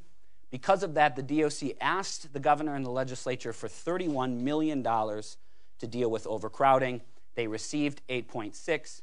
Because 0.52 0.84
of 0.84 0.94
that, 0.94 1.16
the 1.16 1.22
DOC 1.24 1.72
asked 1.80 2.32
the 2.32 2.38
governor 2.38 2.76
and 2.76 2.86
the 2.86 2.90
legislature 2.90 3.52
for 3.52 3.66
$31 3.66 4.38
million 4.38 4.84
to 4.84 5.86
deal 5.88 6.08
with 6.08 6.24
overcrowding. 6.28 7.00
They 7.34 7.48
received 7.48 8.00
8.6. 8.08 9.02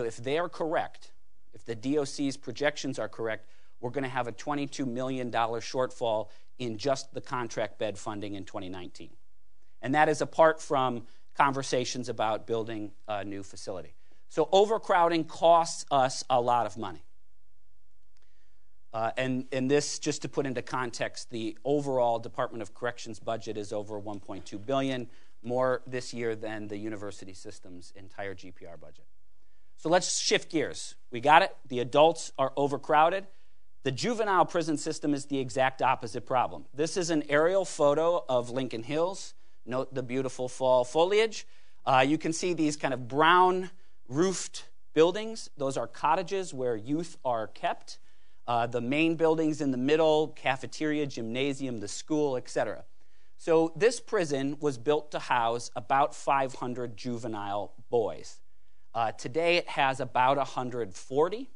So 0.00 0.06
if 0.06 0.16
they 0.16 0.38
are 0.38 0.48
correct, 0.48 1.12
if 1.52 1.66
the 1.66 1.76
DOC's 1.76 2.38
projections 2.38 2.98
are 2.98 3.06
correct, 3.06 3.50
we're 3.82 3.90
going 3.90 4.04
to 4.04 4.08
have 4.08 4.28
a 4.28 4.32
$22 4.32 4.86
million 4.86 5.30
shortfall 5.30 6.28
in 6.58 6.78
just 6.78 7.12
the 7.12 7.20
contract 7.20 7.78
bed 7.78 7.98
funding 7.98 8.34
in 8.34 8.44
2019. 8.44 9.10
And 9.82 9.94
that 9.94 10.08
is 10.08 10.22
apart 10.22 10.58
from 10.58 11.02
conversations 11.34 12.08
about 12.08 12.46
building 12.46 12.92
a 13.08 13.22
new 13.26 13.42
facility. 13.42 13.92
So 14.30 14.48
overcrowding 14.52 15.24
costs 15.24 15.84
us 15.90 16.24
a 16.30 16.40
lot 16.40 16.64
of 16.64 16.78
money. 16.78 17.04
Uh, 18.94 19.10
and, 19.18 19.48
and 19.52 19.70
this, 19.70 19.98
just 19.98 20.22
to 20.22 20.30
put 20.30 20.46
into 20.46 20.62
context, 20.62 21.28
the 21.28 21.58
overall 21.62 22.18
Department 22.18 22.62
of 22.62 22.72
Corrections 22.72 23.20
budget 23.20 23.58
is 23.58 23.70
over 23.70 24.00
1.2 24.00 24.64
billion, 24.64 25.10
more 25.42 25.82
this 25.86 26.14
year 26.14 26.34
than 26.34 26.68
the 26.68 26.78
university 26.78 27.34
system's 27.34 27.92
entire 27.96 28.34
GPR 28.34 28.80
budget. 28.80 29.04
So 29.80 29.88
let's 29.88 30.18
shift 30.18 30.50
gears. 30.50 30.94
We 31.10 31.20
got 31.20 31.40
it. 31.40 31.56
The 31.66 31.80
adults 31.80 32.32
are 32.38 32.52
overcrowded. 32.54 33.26
The 33.82 33.90
juvenile 33.90 34.44
prison 34.44 34.76
system 34.76 35.14
is 35.14 35.24
the 35.24 35.38
exact 35.38 35.80
opposite 35.80 36.26
problem. 36.26 36.66
This 36.74 36.98
is 36.98 37.08
an 37.08 37.22
aerial 37.30 37.64
photo 37.64 38.22
of 38.28 38.50
Lincoln 38.50 38.82
Hills. 38.82 39.32
Note 39.64 39.94
the 39.94 40.02
beautiful 40.02 40.50
fall 40.50 40.84
foliage. 40.84 41.46
Uh, 41.86 42.04
you 42.06 42.18
can 42.18 42.34
see 42.34 42.52
these 42.52 42.76
kind 42.76 42.92
of 42.92 43.08
brown 43.08 43.70
roofed 44.06 44.68
buildings. 44.92 45.48
Those 45.56 45.78
are 45.78 45.86
cottages 45.86 46.52
where 46.52 46.76
youth 46.76 47.16
are 47.24 47.46
kept. 47.46 47.96
Uh, 48.46 48.66
the 48.66 48.82
main 48.82 49.14
buildings 49.14 49.62
in 49.62 49.70
the 49.70 49.78
middle, 49.78 50.28
cafeteria, 50.28 51.06
gymnasium, 51.06 51.80
the 51.80 51.88
school, 51.88 52.36
etc. 52.36 52.84
So 53.38 53.72
this 53.74 53.98
prison 53.98 54.58
was 54.60 54.76
built 54.76 55.10
to 55.12 55.18
house 55.18 55.70
about 55.74 56.14
500 56.14 56.98
juvenile 56.98 57.72
boys. 57.88 58.39
Uh, 58.94 59.12
today 59.12 59.56
it 59.56 59.68
has 59.68 60.00
about 60.00 60.36
140. 60.36 61.50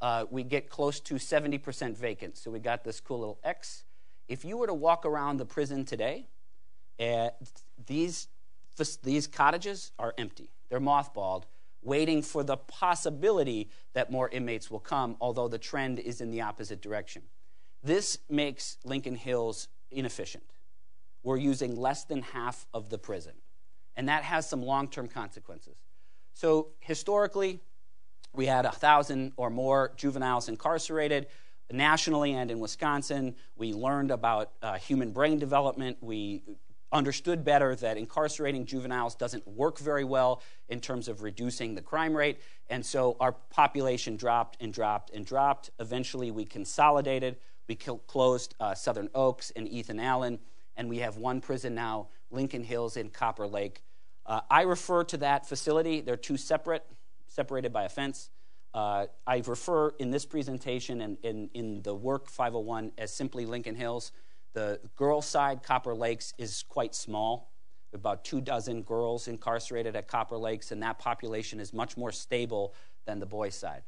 Uh, 0.00 0.24
we 0.30 0.42
get 0.42 0.68
close 0.68 1.00
to 1.00 1.14
70% 1.14 1.96
vacant. 1.96 2.36
So 2.36 2.50
we 2.50 2.58
got 2.58 2.84
this 2.84 3.00
cool 3.00 3.20
little 3.20 3.38
X. 3.42 3.84
If 4.28 4.44
you 4.44 4.58
were 4.58 4.66
to 4.66 4.74
walk 4.74 5.06
around 5.06 5.38
the 5.38 5.46
prison 5.46 5.84
today, 5.84 6.28
uh, 7.00 7.30
these, 7.86 8.28
these 9.02 9.26
cottages 9.26 9.92
are 9.98 10.14
empty. 10.18 10.50
They're 10.68 10.80
mothballed 10.80 11.44
waiting 11.86 12.20
for 12.20 12.42
the 12.42 12.56
possibility 12.56 13.70
that 13.94 14.10
more 14.10 14.28
inmates 14.30 14.70
will 14.70 14.80
come, 14.80 15.16
although 15.20 15.46
the 15.46 15.58
trend 15.58 16.00
is 16.00 16.20
in 16.20 16.30
the 16.30 16.40
opposite 16.40 16.82
direction. 16.82 17.22
This 17.82 18.18
makes 18.28 18.76
Lincoln 18.84 19.14
Hills 19.14 19.68
inefficient. 19.92 20.44
We're 21.22 21.36
using 21.36 21.76
less 21.76 22.04
than 22.04 22.22
half 22.22 22.66
of 22.74 22.90
the 22.90 22.98
prison, 22.98 23.34
and 23.94 24.08
that 24.08 24.24
has 24.24 24.48
some 24.48 24.62
long 24.62 24.88
term 24.88 25.06
consequences. 25.06 25.76
So, 26.36 26.68
historically, 26.80 27.60
we 28.34 28.44
had 28.44 28.66
a 28.66 28.70
thousand 28.70 29.32
or 29.38 29.48
more 29.48 29.94
juveniles 29.96 30.50
incarcerated 30.50 31.28
nationally 31.72 32.34
and 32.34 32.50
in 32.50 32.60
Wisconsin. 32.60 33.36
We 33.56 33.72
learned 33.72 34.10
about 34.10 34.50
uh, 34.60 34.74
human 34.74 35.12
brain 35.12 35.38
development. 35.38 35.96
We 36.02 36.42
understood 36.92 37.42
better 37.42 37.74
that 37.76 37.96
incarcerating 37.96 38.66
juveniles 38.66 39.14
doesn't 39.14 39.48
work 39.48 39.78
very 39.78 40.04
well 40.04 40.42
in 40.68 40.78
terms 40.80 41.08
of 41.08 41.22
reducing 41.22 41.74
the 41.74 41.80
crime 41.80 42.14
rate. 42.14 42.42
And 42.68 42.84
so 42.84 43.16
our 43.18 43.32
population 43.32 44.18
dropped 44.18 44.58
and 44.60 44.74
dropped 44.74 45.14
and 45.14 45.24
dropped. 45.24 45.70
Eventually, 45.80 46.30
we 46.32 46.44
consolidated. 46.44 47.38
We 47.66 47.76
closed 47.76 48.54
uh, 48.60 48.74
Southern 48.74 49.08
Oaks 49.14 49.52
and 49.56 49.66
Ethan 49.66 49.98
Allen, 49.98 50.38
and 50.76 50.90
we 50.90 50.98
have 50.98 51.16
one 51.16 51.40
prison 51.40 51.74
now, 51.74 52.08
Lincoln 52.30 52.62
Hills 52.62 52.98
in 52.98 53.08
Copper 53.08 53.46
Lake. 53.46 53.85
Uh, 54.26 54.40
I 54.50 54.62
refer 54.62 55.04
to 55.04 55.16
that 55.18 55.46
facility, 55.46 56.00
they're 56.00 56.16
two 56.16 56.36
separate, 56.36 56.84
separated 57.28 57.72
by 57.72 57.84
a 57.84 57.88
fence. 57.88 58.30
Uh, 58.74 59.06
I 59.26 59.42
refer 59.46 59.90
in 59.98 60.10
this 60.10 60.26
presentation 60.26 61.00
and 61.00 61.16
in, 61.22 61.48
in 61.54 61.82
the 61.82 61.94
work 61.94 62.28
501 62.28 62.92
as 62.98 63.12
simply 63.12 63.46
Lincoln 63.46 63.76
Hills. 63.76 64.12
The 64.52 64.80
girls' 64.96 65.26
side, 65.26 65.62
Copper 65.62 65.94
Lakes, 65.94 66.34
is 66.38 66.64
quite 66.68 66.94
small. 66.94 67.52
About 67.94 68.24
two 68.24 68.40
dozen 68.40 68.82
girls 68.82 69.28
incarcerated 69.28 69.94
at 69.96 70.08
Copper 70.08 70.36
Lakes, 70.36 70.72
and 70.72 70.82
that 70.82 70.98
population 70.98 71.60
is 71.60 71.72
much 71.72 71.96
more 71.96 72.10
stable 72.10 72.74
than 73.06 73.20
the 73.20 73.26
boys' 73.26 73.54
side. 73.54 73.82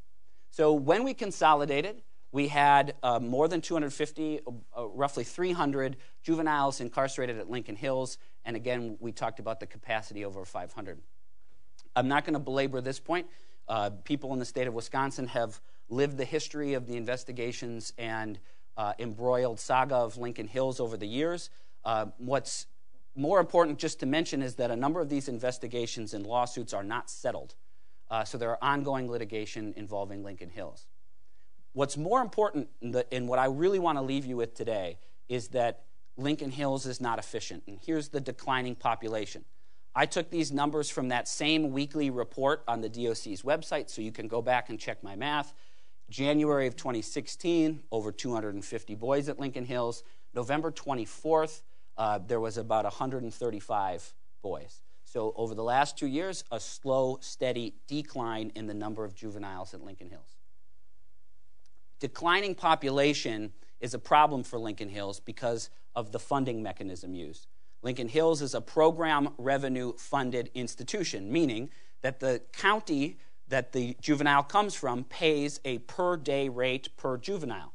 So 0.50 0.72
when 0.72 1.04
we 1.04 1.14
consolidated, 1.14 2.02
we 2.30 2.48
had 2.48 2.94
uh, 3.02 3.18
more 3.18 3.48
than 3.48 3.60
250, 3.60 4.40
uh, 4.76 4.86
roughly 4.88 5.24
300 5.24 5.96
juveniles 6.22 6.80
incarcerated 6.80 7.38
at 7.38 7.48
Lincoln 7.48 7.76
Hills, 7.76 8.18
and 8.44 8.54
again, 8.54 8.96
we 9.00 9.12
talked 9.12 9.40
about 9.40 9.60
the 9.60 9.66
capacity 9.66 10.24
over 10.24 10.44
500. 10.44 11.00
I'm 11.96 12.08
not 12.08 12.24
going 12.24 12.34
to 12.34 12.40
belabor 12.40 12.80
this 12.80 13.00
point. 13.00 13.26
Uh, 13.66 13.90
people 14.04 14.32
in 14.32 14.38
the 14.38 14.44
state 14.44 14.66
of 14.66 14.74
Wisconsin 14.74 15.26
have 15.28 15.60
lived 15.88 16.16
the 16.16 16.24
history 16.24 16.74
of 16.74 16.86
the 16.86 16.96
investigations 16.96 17.92
and 17.98 18.38
uh, 18.76 18.92
embroiled 18.98 19.58
saga 19.58 19.96
of 19.96 20.16
Lincoln 20.16 20.46
Hills 20.46 20.80
over 20.80 20.96
the 20.96 21.06
years. 21.06 21.50
Uh, 21.84 22.06
what's 22.18 22.66
more 23.16 23.40
important 23.40 23.78
just 23.78 24.00
to 24.00 24.06
mention 24.06 24.42
is 24.42 24.54
that 24.56 24.70
a 24.70 24.76
number 24.76 25.00
of 25.00 25.08
these 25.08 25.28
investigations 25.28 26.14
and 26.14 26.26
lawsuits 26.26 26.72
are 26.72 26.84
not 26.84 27.10
settled. 27.10 27.54
Uh, 28.10 28.24
so 28.24 28.38
there 28.38 28.50
are 28.50 28.58
ongoing 28.62 29.10
litigation 29.10 29.74
involving 29.76 30.22
Lincoln 30.22 30.50
Hills. 30.50 30.86
What's 31.78 31.96
more 31.96 32.20
important, 32.20 32.70
and 32.82 33.28
what 33.28 33.38
I 33.38 33.44
really 33.44 33.78
want 33.78 33.98
to 33.98 34.02
leave 34.02 34.26
you 34.26 34.36
with 34.36 34.52
today, 34.52 34.98
is 35.28 35.46
that 35.50 35.84
Lincoln 36.16 36.50
Hills 36.50 36.86
is 36.86 37.00
not 37.00 37.20
efficient. 37.20 37.62
And 37.68 37.78
here's 37.80 38.08
the 38.08 38.20
declining 38.20 38.74
population. 38.74 39.44
I 39.94 40.04
took 40.04 40.28
these 40.28 40.50
numbers 40.50 40.90
from 40.90 41.06
that 41.10 41.28
same 41.28 41.70
weekly 41.70 42.10
report 42.10 42.64
on 42.66 42.80
the 42.80 42.88
DOC's 42.88 43.42
website, 43.42 43.90
so 43.90 44.02
you 44.02 44.10
can 44.10 44.26
go 44.26 44.42
back 44.42 44.70
and 44.70 44.80
check 44.80 45.04
my 45.04 45.14
math. 45.14 45.54
January 46.10 46.66
of 46.66 46.74
2016, 46.74 47.84
over 47.92 48.10
250 48.10 48.96
boys 48.96 49.28
at 49.28 49.38
Lincoln 49.38 49.64
Hills. 49.64 50.02
November 50.34 50.72
24th, 50.72 51.62
uh, 51.96 52.18
there 52.26 52.40
was 52.40 52.58
about 52.58 52.86
135 52.86 54.14
boys. 54.42 54.82
So, 55.04 55.32
over 55.36 55.54
the 55.54 55.62
last 55.62 55.96
two 55.96 56.08
years, 56.08 56.42
a 56.50 56.58
slow, 56.58 57.18
steady 57.20 57.76
decline 57.86 58.50
in 58.56 58.66
the 58.66 58.74
number 58.74 59.04
of 59.04 59.14
juveniles 59.14 59.74
at 59.74 59.80
Lincoln 59.80 60.10
Hills. 60.10 60.37
Declining 62.00 62.54
population 62.54 63.52
is 63.80 63.94
a 63.94 63.98
problem 63.98 64.42
for 64.42 64.58
Lincoln 64.58 64.88
Hills 64.88 65.20
because 65.20 65.70
of 65.94 66.12
the 66.12 66.18
funding 66.18 66.62
mechanism 66.62 67.14
used. 67.14 67.46
Lincoln 67.82 68.08
Hills 68.08 68.42
is 68.42 68.54
a 68.54 68.60
program 68.60 69.30
revenue 69.38 69.92
funded 69.96 70.50
institution, 70.54 71.30
meaning 71.30 71.70
that 72.02 72.20
the 72.20 72.40
county 72.52 73.18
that 73.48 73.72
the 73.72 73.96
juvenile 74.00 74.42
comes 74.42 74.74
from 74.74 75.04
pays 75.04 75.60
a 75.64 75.78
per 75.78 76.16
day 76.16 76.48
rate 76.48 76.96
per 76.96 77.16
juvenile. 77.16 77.72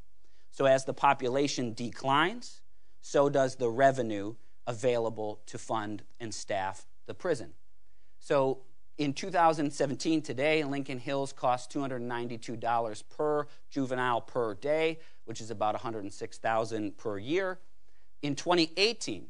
So 0.51 0.65
as 0.65 0.86
the 0.86 0.94
population 0.94 1.74
declines, 1.74 2.62
so 3.01 3.27
does 3.27 3.56
the 3.56 3.70
revenue 3.70 4.36
available 4.68 5.42
to 5.48 5.58
fund 5.58 6.03
and 6.20 6.34
staff 6.34 6.86
the 7.08 7.13
prison. 7.13 7.53
So 8.20 8.60
in 8.97 9.13
2017, 9.13 10.21
today, 10.21 10.63
Lincoln 10.63 11.00
Hills 11.00 11.33
costs 11.33 11.73
$292 11.75 13.03
per 13.09 13.47
juvenile 13.69 14.21
per 14.21 14.53
day, 14.53 15.00
which 15.25 15.41
is 15.41 15.50
about 15.50 15.73
106,000 15.73 16.97
per 16.97 17.17
year. 17.17 17.59
In 18.21 18.35
2018, 18.35 19.27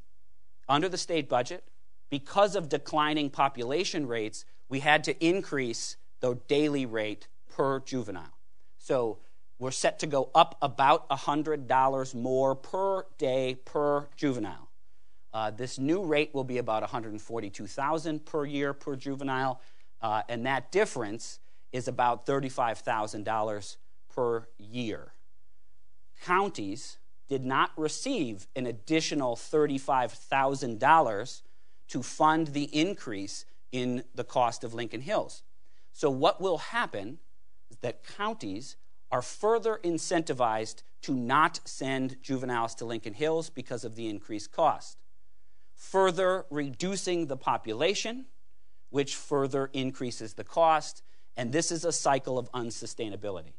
under 0.67 0.89
the 0.89 0.97
state 0.97 1.29
budget, 1.29 1.63
because 2.09 2.55
of 2.55 2.69
declining 2.69 3.29
population 3.29 4.05
rates, 4.05 4.45
we 4.69 4.81
had 4.81 5.03
to 5.05 5.25
increase 5.25 5.97
the 6.19 6.35
daily 6.47 6.85
rate 6.85 7.27
per 7.49 7.79
juvenile. 7.79 8.37
So 8.77 9.19
we're 9.59 9.71
set 9.71 9.99
to 9.99 10.07
go 10.07 10.29
up 10.35 10.57
about 10.61 11.09
$100 11.09 12.15
more 12.15 12.55
per 12.55 13.05
day 13.17 13.55
per 13.63 14.09
juvenile. 14.15 14.69
Uh, 15.33 15.49
this 15.49 15.79
new 15.79 16.03
rate 16.03 16.33
will 16.33 16.43
be 16.43 16.59
about 16.59 16.83
142,000 16.83 18.25
per 18.25 18.45
year 18.45 18.73
per 18.73 18.95
juvenile, 18.95 19.59
uh, 20.01 20.21
and 20.29 20.45
that 20.45 20.71
difference 20.71 21.39
is 21.71 21.87
about 21.87 22.25
$35,000 22.25 23.77
per 24.13 24.47
year. 24.57 25.13
Counties 26.23 26.97
did 27.27 27.43
not 27.43 27.71
receive 27.75 28.47
an 28.55 28.67
additional 28.67 29.35
$35,000 29.35 31.41
to 31.87 32.03
fund 32.03 32.47
the 32.47 32.65
increase 32.65 33.45
in 33.71 34.03
the 34.13 34.23
cost 34.23 34.63
of 34.63 34.73
Lincoln 34.73 35.01
Hills. 35.01 35.41
So, 35.91 36.09
what 36.09 36.39
will 36.39 36.59
happen 36.59 37.19
is 37.69 37.77
that 37.77 38.03
counties 38.03 38.77
are 39.11 39.21
further 39.21 39.79
incentivized 39.83 40.83
to 41.01 41.13
not 41.13 41.59
send 41.65 42.17
juveniles 42.21 42.75
to 42.75 42.85
Lincoln 42.85 43.13
Hills 43.13 43.49
because 43.49 43.83
of 43.83 43.95
the 43.95 44.07
increased 44.07 44.51
cost, 44.51 44.97
further 45.83 46.45
reducing 46.49 47.27
the 47.27 47.37
population, 47.37 48.25
which 48.89 49.15
further 49.15 49.69
increases 49.73 50.33
the 50.33 50.43
cost, 50.43 51.03
and 51.35 51.51
this 51.51 51.71
is 51.71 51.83
a 51.83 51.91
cycle 51.91 52.39
of 52.39 52.51
unsustainability. 52.53 53.53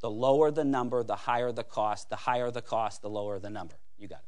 The 0.00 0.10
lower 0.10 0.50
the 0.50 0.64
number, 0.64 1.02
the 1.02 1.14
higher 1.14 1.52
the 1.52 1.62
cost. 1.62 2.10
The 2.10 2.16
higher 2.16 2.50
the 2.50 2.62
cost, 2.62 3.02
the 3.02 3.10
lower 3.10 3.38
the 3.38 3.50
number. 3.50 3.76
You 3.98 4.08
got 4.08 4.20
it. 4.20 4.24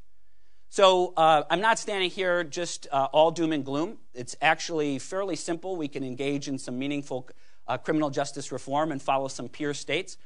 So 0.69 1.14
uh, 1.16 1.45
I'm 1.50 1.61
not 1.61 1.78
standing 1.78 2.11
here 2.11 2.45
just 2.45 2.87
uh, 2.93 3.09
all 3.12 3.31
doom 3.31 3.52
and 3.52 3.64
gloom. 3.64 3.99
It's 4.12 4.37
actually 4.43 4.99
fairly 4.99 5.37
simple. 5.37 5.76
We 5.76 5.88
can 5.88 6.04
engage 6.04 6.47
in 6.47 6.59
some 6.59 6.78
meaningful 6.78 7.28
uh, 7.66 7.78
criminal 7.78 8.11
justice 8.11 8.52
reform 8.52 8.93
and 8.93 9.00
follow 9.00 9.28
some 9.28 9.49
peer 9.49 9.73
states. 9.73 10.16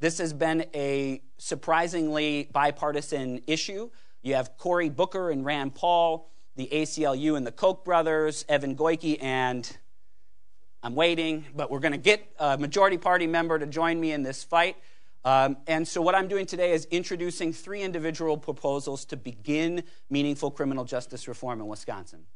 This 0.00 0.18
has 0.18 0.32
been 0.32 0.66
a 0.74 1.22
surprisingly 1.38 2.48
bipartisan 2.52 3.42
issue. 3.46 3.90
You 4.22 4.34
have 4.34 4.56
Cory 4.56 4.88
Booker 4.88 5.30
and 5.30 5.44
Rand 5.44 5.74
Paul, 5.74 6.30
the 6.56 6.68
ACLU 6.72 7.36
and 7.36 7.46
the 7.46 7.52
Koch 7.52 7.84
brothers, 7.84 8.44
Evan 8.48 8.76
Goyke, 8.76 9.18
and 9.22 9.76
I'm 10.82 10.94
waiting, 10.94 11.46
but 11.54 11.70
we're 11.70 11.80
going 11.80 11.92
to 11.92 11.98
get 11.98 12.26
a 12.38 12.58
majority 12.58 12.98
party 12.98 13.26
member 13.26 13.58
to 13.58 13.66
join 13.66 13.98
me 13.98 14.12
in 14.12 14.22
this 14.22 14.44
fight. 14.44 14.76
Um, 15.24 15.56
and 15.66 15.88
so, 15.88 16.02
what 16.02 16.14
I'm 16.14 16.28
doing 16.28 16.44
today 16.44 16.72
is 16.72 16.84
introducing 16.90 17.52
three 17.52 17.80
individual 17.80 18.36
proposals 18.36 19.06
to 19.06 19.16
begin 19.16 19.82
meaningful 20.10 20.50
criminal 20.50 20.84
justice 20.84 21.26
reform 21.26 21.60
in 21.60 21.66
Wisconsin. 21.66 22.26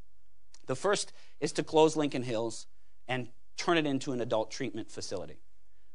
The 0.67 0.75
first 0.75 1.13
is 1.41 1.53
to 1.53 1.63
close 1.63 1.97
Lincoln 1.97 2.23
Hills 2.23 2.67
and 3.07 3.29
turn 3.59 3.77
it 3.77 3.87
into 3.87 4.13
an 4.13 4.21
adult 4.23 4.51
treatment 4.51 4.91
facility. 4.91 5.39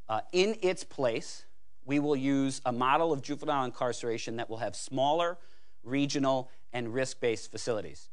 Uh, 0.07 0.21
in 0.31 0.55
its 0.61 0.83
place, 0.83 1.45
we 1.85 1.97
will 1.97 2.15
use 2.15 2.61
a 2.65 2.71
model 2.71 3.11
of 3.11 3.21
juvenile 3.23 3.65
incarceration 3.65 4.35
that 4.35 4.49
will 4.49 4.57
have 4.57 4.75
smaller, 4.75 5.37
regional, 5.83 6.51
and 6.71 6.93
risk 6.93 7.19
based 7.19 7.49
facilities. 7.49 8.09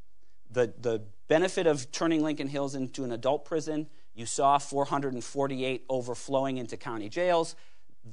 The, 0.51 0.73
the 0.81 1.03
benefit 1.29 1.67
of 1.67 1.91
turning 1.93 2.23
Lincoln 2.23 2.49
Hills 2.49 2.75
into 2.75 3.05
an 3.05 3.13
adult 3.13 3.45
prison, 3.45 3.89
you 4.15 4.27
saw 4.27 4.59
448 4.59 5.85
overflowing 5.89 6.59
into 6.59 6.77
county 6.77 7.09
jails 7.09 7.55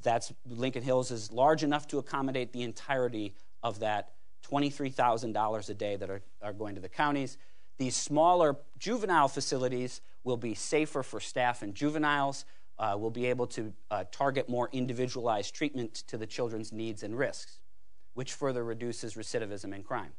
that's 0.03 0.33
Lincoln 0.45 0.83
Hills 0.83 1.11
is 1.11 1.31
large 1.31 1.63
enough 1.63 1.87
to 1.87 1.97
accommodate 1.97 2.51
the 2.51 2.63
entirety 2.63 3.33
of 3.63 3.79
that 3.79 4.11
$23,000 4.49 5.69
a 5.69 5.73
day 5.73 5.95
that 5.95 6.09
are, 6.09 6.21
are 6.41 6.53
going 6.53 6.75
to 6.75 6.81
the 6.81 6.89
counties. 6.89 7.37
These 7.77 7.95
smaller 7.95 8.57
juvenile 8.77 9.27
facilities 9.27 10.01
will 10.23 10.37
be 10.37 10.53
safer 10.53 11.03
for 11.03 11.19
staff 11.19 11.61
and 11.61 11.73
juveniles. 11.73 12.45
Uh, 12.79 12.95
we'll 12.97 13.11
be 13.11 13.25
able 13.27 13.47
to 13.47 13.73
uh, 13.89 14.03
target 14.11 14.49
more 14.49 14.69
individualized 14.71 15.53
treatment 15.53 15.95
to 16.07 16.17
the 16.17 16.27
children's 16.27 16.71
needs 16.71 17.03
and 17.03 17.17
risks, 17.17 17.59
which 18.13 18.33
further 18.33 18.63
reduces 18.63 19.15
recidivism 19.15 19.73
and 19.73 19.85
crime. 19.85 20.11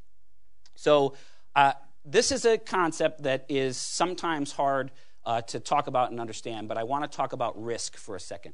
So, 0.75 1.15
uh, 1.55 1.73
this 2.05 2.31
is 2.31 2.45
a 2.45 2.57
concept 2.57 3.23
that 3.23 3.45
is 3.49 3.77
sometimes 3.77 4.51
hard 4.53 4.91
uh, 5.25 5.41
to 5.41 5.59
talk 5.59 5.87
about 5.87 6.11
and 6.11 6.19
understand, 6.19 6.67
but 6.67 6.77
I 6.77 6.83
want 6.83 7.09
to 7.09 7.15
talk 7.15 7.33
about 7.33 7.61
risk 7.61 7.97
for 7.97 8.15
a 8.15 8.19
second 8.19 8.53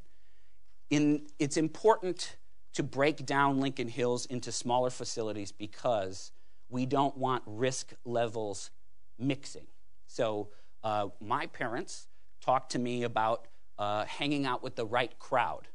in, 0.90 1.28
it's 1.40 1.58
important 1.58 2.38
to 2.74 2.84
break 2.84 3.26
down 3.26 3.60
Lincoln 3.60 3.88
Hills 3.88 4.26
into 4.26 4.52
smaller 4.52 4.90
facilities 4.90 5.52
because 5.52 6.32
we 6.70 6.86
don't 6.86 7.18
want 7.18 7.44
risk 7.46 7.94
levels 8.04 8.72
mixing. 9.18 9.68
So, 10.08 10.50
uh, 10.84 11.08
my 11.20 11.48
parents 11.48 12.08
talked 12.42 12.72
to 12.74 12.80
me 12.80 13.04
about 13.04 13.48
uh, 13.80 14.06
hanging 14.06 14.46
out 14.46 14.62
with 14.62 14.76
the 14.76 14.86
right 14.86 15.18
crowd, 15.20 15.68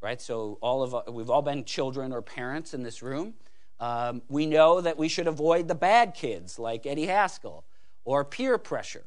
right? 0.00 0.20
So, 0.20 0.58
all 0.62 0.82
of 0.82 1.14
we've 1.14 1.28
all 1.28 1.42
been 1.42 1.64
children 1.64 2.12
or 2.12 2.22
parents 2.22 2.72
in 2.72 2.82
this 2.82 3.02
room. 3.02 3.34
Um, 3.80 4.22
we 4.28 4.46
know 4.46 4.80
that 4.80 4.98
we 4.98 5.08
should 5.08 5.28
avoid 5.28 5.68
the 5.68 5.74
bad 5.74 6.14
kids 6.14 6.58
like 6.58 6.86
Eddie 6.86 7.06
Haskell 7.06 7.64
or 8.04 8.24
peer 8.24 8.58
pressure. 8.58 9.04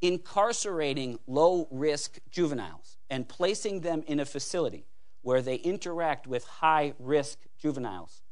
Incarcerating 0.00 1.18
low 1.26 1.66
risk 1.70 2.18
juveniles 2.30 2.96
and 3.10 3.28
placing 3.28 3.80
them 3.80 4.04
in 4.06 4.20
a 4.20 4.24
facility 4.24 4.86
where 5.22 5.42
they 5.42 5.56
interact 5.56 6.26
with 6.26 6.44
high 6.44 6.94
risk 6.98 7.38
juveniles 7.60 8.22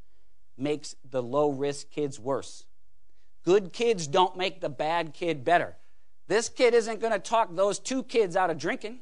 makes 0.57 0.95
the 1.11 1.23
low 1.23 1.51
risk 1.51 1.91
kids 1.91 2.19
worse. 2.19 2.65
Good 3.45 3.73
kids 3.73 4.07
don't 4.07 4.37
make 4.37 4.61
the 4.61 4.69
bad 4.69 5.13
kid 5.13 5.45
better. 5.45 5.77
This 6.29 6.49
kid 6.49 6.75
isn't 6.75 7.01
going 7.01 7.13
to 7.13 7.19
talk 7.19 7.55
those 7.55 7.79
two 7.79 8.03
kids 8.03 8.37
out 8.37 8.51
of 8.51 8.59
drinking. 8.59 9.01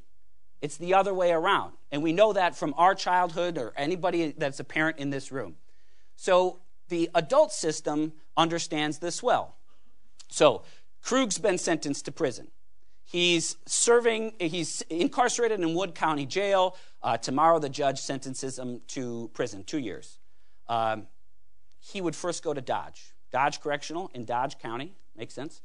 It's 0.61 0.77
the 0.77 0.95
other 0.95 1.15
way 1.15 1.31
around. 1.31 1.75
And 1.93 2.03
we 2.03 2.13
know 2.13 2.33
that 2.33 2.57
from 2.57 2.75
our 2.77 2.95
childhood 2.95 3.59
or 3.59 3.73
anybody 3.77 4.35
that's 4.37 4.61
a 4.61 4.65
parent 4.65 4.99
in 4.99 5.11
this 5.11 5.31
room. 5.31 5.57
So 6.17 6.61
the 6.89 7.11
adult 7.15 7.53
system 7.53 8.13
understands 8.37 8.99
this 8.99 9.23
well. 9.23 9.57
So 10.29 10.63
Krug's 11.03 11.39
been 11.39 11.59
sentenced 11.59 12.07
to 12.07 12.13
prison. 12.13 12.49
He's 13.05 13.57
serving, 13.67 14.33
he's 14.41 14.81
incarcerated 14.83 15.61
in 15.61 15.75
Wood 15.75 15.95
County 15.95 16.27
Jail. 16.27 16.77
Uh, 17.03 17.17
tomorrow, 17.19 17.59
the 17.59 17.69
judge 17.69 18.01
sentences 18.01 18.59
him 18.59 18.81
to 18.89 19.31
prison, 19.35 19.63
two 19.63 19.79
years. 19.79 20.19
Um, 20.69 21.07
he 21.79 22.01
would 22.01 22.17
first 22.17 22.43
go 22.43 22.55
to 22.55 22.61
Dodge. 22.61 23.13
Dodge 23.31 23.61
Correctional 23.61 24.11
in 24.15 24.25
Dodge 24.25 24.59
County, 24.59 24.95
makes 25.15 25.35
sense, 25.35 25.61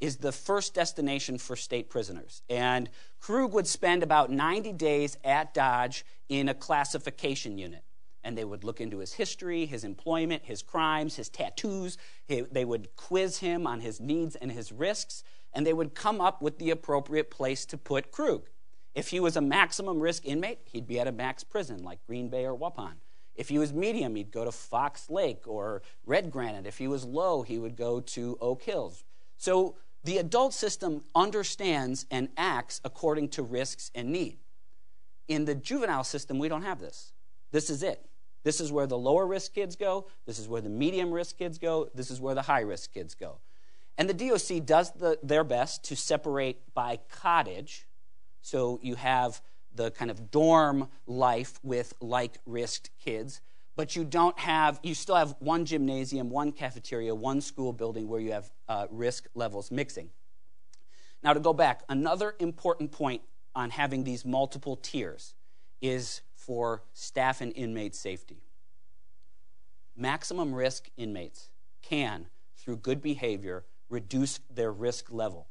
is 0.00 0.18
the 0.18 0.32
first 0.32 0.74
destination 0.74 1.38
for 1.38 1.56
state 1.56 1.90
prisoners. 1.90 2.42
And 2.48 2.88
Krug 3.20 3.52
would 3.54 3.66
spend 3.66 4.02
about 4.02 4.30
90 4.30 4.72
days 4.72 5.16
at 5.24 5.54
Dodge 5.54 6.04
in 6.28 6.48
a 6.48 6.54
classification 6.54 7.58
unit. 7.58 7.82
And 8.24 8.36
they 8.36 8.44
would 8.44 8.64
look 8.64 8.80
into 8.80 8.98
his 8.98 9.12
history, 9.12 9.66
his 9.66 9.84
employment, 9.84 10.42
his 10.44 10.62
crimes, 10.62 11.14
his 11.16 11.28
tattoos. 11.28 11.98
They 12.26 12.64
would 12.64 12.96
quiz 12.96 13.38
him 13.38 13.66
on 13.66 13.80
his 13.80 14.00
needs 14.00 14.34
and 14.34 14.50
his 14.50 14.72
risks 14.72 15.22
and 15.54 15.66
they 15.66 15.72
would 15.72 15.94
come 15.94 16.20
up 16.20 16.42
with 16.42 16.58
the 16.58 16.70
appropriate 16.70 17.30
place 17.30 17.64
to 17.66 17.78
put 17.78 18.10
Krug. 18.10 18.48
If 18.94 19.08
he 19.08 19.20
was 19.20 19.36
a 19.36 19.40
maximum 19.40 20.00
risk 20.00 20.26
inmate, 20.26 20.58
he'd 20.64 20.86
be 20.86 20.98
at 21.00 21.06
a 21.06 21.12
max 21.12 21.44
prison 21.44 21.82
like 21.82 22.04
Green 22.06 22.28
Bay 22.28 22.44
or 22.44 22.56
Waupun. 22.56 22.94
If 23.34 23.48
he 23.48 23.58
was 23.58 23.72
medium, 23.72 24.14
he'd 24.14 24.30
go 24.30 24.44
to 24.44 24.52
Fox 24.52 25.10
Lake 25.10 25.46
or 25.46 25.82
Red 26.06 26.30
Granite. 26.30 26.66
If 26.66 26.78
he 26.78 26.86
was 26.86 27.04
low, 27.04 27.42
he 27.42 27.58
would 27.58 27.76
go 27.76 28.00
to 28.00 28.38
Oak 28.40 28.62
Hills. 28.62 29.04
So 29.36 29.76
the 30.04 30.18
adult 30.18 30.54
system 30.54 31.02
understands 31.14 32.06
and 32.10 32.28
acts 32.36 32.80
according 32.84 33.30
to 33.30 33.42
risks 33.42 33.90
and 33.94 34.10
need. 34.10 34.38
In 35.26 35.46
the 35.46 35.54
juvenile 35.54 36.04
system, 36.04 36.38
we 36.38 36.48
don't 36.48 36.62
have 36.62 36.78
this. 36.78 37.12
This 37.50 37.70
is 37.70 37.82
it. 37.82 38.06
This 38.44 38.60
is 38.60 38.70
where 38.70 38.86
the 38.86 38.98
lower 38.98 39.26
risk 39.26 39.54
kids 39.54 39.74
go. 39.74 40.06
This 40.26 40.38
is 40.38 40.46
where 40.46 40.60
the 40.60 40.68
medium 40.68 41.10
risk 41.10 41.38
kids 41.38 41.58
go. 41.58 41.88
This 41.94 42.10
is 42.10 42.20
where 42.20 42.34
the 42.34 42.42
high 42.42 42.60
risk 42.60 42.92
kids 42.92 43.14
go. 43.14 43.38
And 43.96 44.08
the 44.08 44.14
DOC 44.14 44.64
does 44.64 44.92
the, 44.92 45.18
their 45.22 45.44
best 45.44 45.84
to 45.84 45.96
separate 45.96 46.74
by 46.74 46.98
cottage. 47.08 47.86
So 48.42 48.78
you 48.82 48.96
have 48.96 49.40
the 49.74 49.90
kind 49.90 50.10
of 50.10 50.30
dorm 50.30 50.88
life 51.06 51.58
with 51.62 51.94
like 52.00 52.38
risked 52.46 52.90
kids, 53.02 53.40
but 53.76 53.96
you 53.96 54.04
don't 54.04 54.38
have, 54.38 54.78
you 54.82 54.94
still 54.94 55.16
have 55.16 55.34
one 55.38 55.64
gymnasium, 55.64 56.28
one 56.28 56.52
cafeteria, 56.52 57.14
one 57.14 57.40
school 57.40 57.72
building 57.72 58.08
where 58.08 58.20
you 58.20 58.32
have 58.32 58.50
uh, 58.68 58.86
risk 58.90 59.26
levels 59.34 59.70
mixing. 59.70 60.10
Now, 61.22 61.32
to 61.32 61.40
go 61.40 61.54
back, 61.54 61.82
another 61.88 62.34
important 62.38 62.92
point 62.92 63.22
on 63.54 63.70
having 63.70 64.04
these 64.04 64.24
multiple 64.24 64.76
tiers 64.76 65.34
is 65.80 66.20
for 66.46 66.82
staff 66.92 67.40
and 67.40 67.52
inmate 67.56 67.94
safety. 67.94 68.42
Maximum 69.96 70.54
risk 70.54 70.90
inmates 70.96 71.50
can, 71.82 72.26
through 72.56 72.76
good 72.76 73.00
behavior, 73.00 73.64
reduce 73.88 74.40
their 74.52 74.72
risk 74.72 75.12
level. 75.12 75.46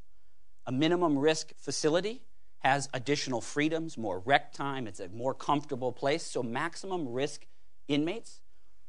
A 0.65 0.71
minimum 0.71 1.17
risk 1.17 1.53
facility 1.57 2.21
has 2.59 2.89
additional 2.93 3.41
freedoms, 3.41 3.97
more 3.97 4.19
rec 4.19 4.53
time, 4.53 4.87
it's 4.87 4.99
a 4.99 5.09
more 5.09 5.33
comfortable 5.33 5.91
place. 5.91 6.23
So, 6.23 6.41
maximum 6.43 7.11
risk 7.11 7.45
inmates 7.87 8.41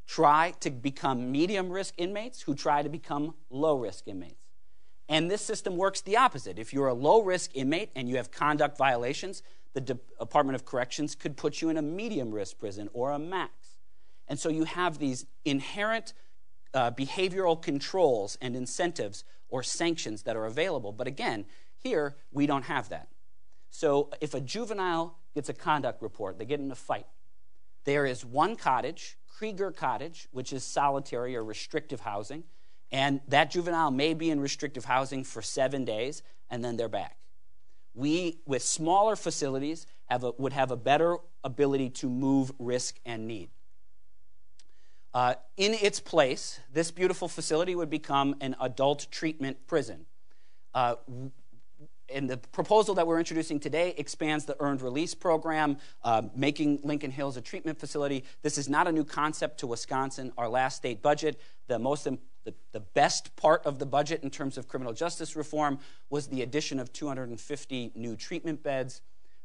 try 0.06 0.52
to 0.60 0.70
become 0.70 1.32
medium 1.32 1.70
risk 1.70 1.94
inmates 1.96 2.42
who 2.42 2.54
try 2.54 2.82
to 2.82 2.88
become 2.88 3.34
low 3.50 3.76
risk 3.78 4.06
inmates. 4.06 4.44
And 5.08 5.30
this 5.30 5.42
system 5.42 5.76
works 5.76 6.00
the 6.00 6.16
opposite. 6.16 6.58
If 6.58 6.72
you're 6.72 6.88
a 6.88 6.94
low 6.94 7.22
risk 7.22 7.50
inmate 7.54 7.90
and 7.94 8.08
you 8.08 8.16
have 8.16 8.30
conduct 8.30 8.78
violations, 8.78 9.42
the 9.74 9.80
Department 9.80 10.54
of 10.54 10.64
Corrections 10.64 11.14
could 11.14 11.36
put 11.36 11.60
you 11.60 11.68
in 11.68 11.76
a 11.76 11.82
medium 11.82 12.32
risk 12.32 12.58
prison 12.58 12.88
or 12.92 13.10
a 13.10 13.18
max. 13.18 13.52
And 14.26 14.38
so 14.38 14.48
you 14.48 14.64
have 14.64 14.98
these 14.98 15.26
inherent 15.44 16.14
uh, 16.72 16.90
behavioral 16.92 17.60
controls 17.60 18.38
and 18.40 18.56
incentives 18.56 19.24
or 19.48 19.62
sanctions 19.62 20.22
that 20.22 20.36
are 20.36 20.46
available. 20.46 20.92
But 20.92 21.06
again, 21.06 21.44
here 21.76 22.16
we 22.32 22.46
don't 22.46 22.64
have 22.64 22.88
that. 22.88 23.08
So 23.70 24.10
if 24.20 24.34
a 24.34 24.40
juvenile 24.40 25.18
gets 25.34 25.48
a 25.48 25.52
conduct 25.52 26.00
report, 26.02 26.38
they 26.38 26.44
get 26.44 26.60
in 26.60 26.70
a 26.70 26.76
fight, 26.76 27.06
there 27.84 28.06
is 28.06 28.24
one 28.24 28.56
cottage, 28.56 29.18
Krieger 29.28 29.72
Cottage, 29.72 30.28
which 30.30 30.52
is 30.52 30.64
solitary 30.64 31.36
or 31.36 31.44
restrictive 31.44 32.00
housing, 32.00 32.44
and 32.90 33.20
that 33.28 33.50
juvenile 33.50 33.90
may 33.90 34.14
be 34.14 34.30
in 34.30 34.40
restrictive 34.40 34.84
housing 34.84 35.24
for 35.24 35.42
seven 35.42 35.84
days, 35.84 36.22
and 36.48 36.64
then 36.64 36.76
they're 36.76 36.88
back. 36.88 37.18
We, 37.94 38.38
with 38.44 38.62
smaller 38.62 39.16
facilities, 39.16 39.86
have 40.06 40.24
a, 40.24 40.32
would 40.38 40.52
have 40.52 40.70
a 40.70 40.76
better 40.76 41.16
ability 41.42 41.90
to 41.90 42.08
move 42.08 42.52
risk 42.58 42.98
and 43.06 43.26
need. 43.26 43.50
Uh, 45.12 45.34
in 45.56 45.74
its 45.74 46.00
place, 46.00 46.58
this 46.72 46.90
beautiful 46.90 47.28
facility 47.28 47.74
would 47.76 47.90
become 47.90 48.34
an 48.40 48.56
adult 48.60 49.06
treatment 49.12 49.56
prison. 49.66 50.06
Uh, 50.74 50.96
and 52.12 52.28
the 52.28 52.36
proposal 52.36 52.94
that 52.96 53.06
we're 53.06 53.18
introducing 53.18 53.58
today 53.58 53.94
expands 53.96 54.44
the 54.44 54.56
earned 54.60 54.82
release 54.82 55.14
program, 55.14 55.78
uh, 56.02 56.22
making 56.36 56.80
Lincoln 56.82 57.10
Hills 57.10 57.36
a 57.36 57.40
treatment 57.40 57.78
facility. 57.78 58.24
This 58.42 58.58
is 58.58 58.68
not 58.68 58.86
a 58.88 58.92
new 58.92 59.04
concept 59.04 59.60
to 59.60 59.66
Wisconsin. 59.66 60.32
Our 60.36 60.48
last 60.48 60.76
state 60.76 61.00
budget, 61.00 61.40
the 61.68 61.78
most 61.78 62.06
the, 62.44 62.54
the 62.72 62.80
best 62.80 63.34
part 63.36 63.64
of 63.64 63.78
the 63.78 63.86
budget 63.86 64.22
in 64.22 64.28
terms 64.30 64.58
of 64.58 64.68
criminal 64.68 64.92
justice 64.92 65.34
reform 65.34 65.78
was 66.10 66.26
the 66.28 66.42
addition 66.42 66.78
of 66.78 66.92
250 66.92 67.92
new 67.94 68.16
treatment 68.16 68.62
beds. 68.62 69.00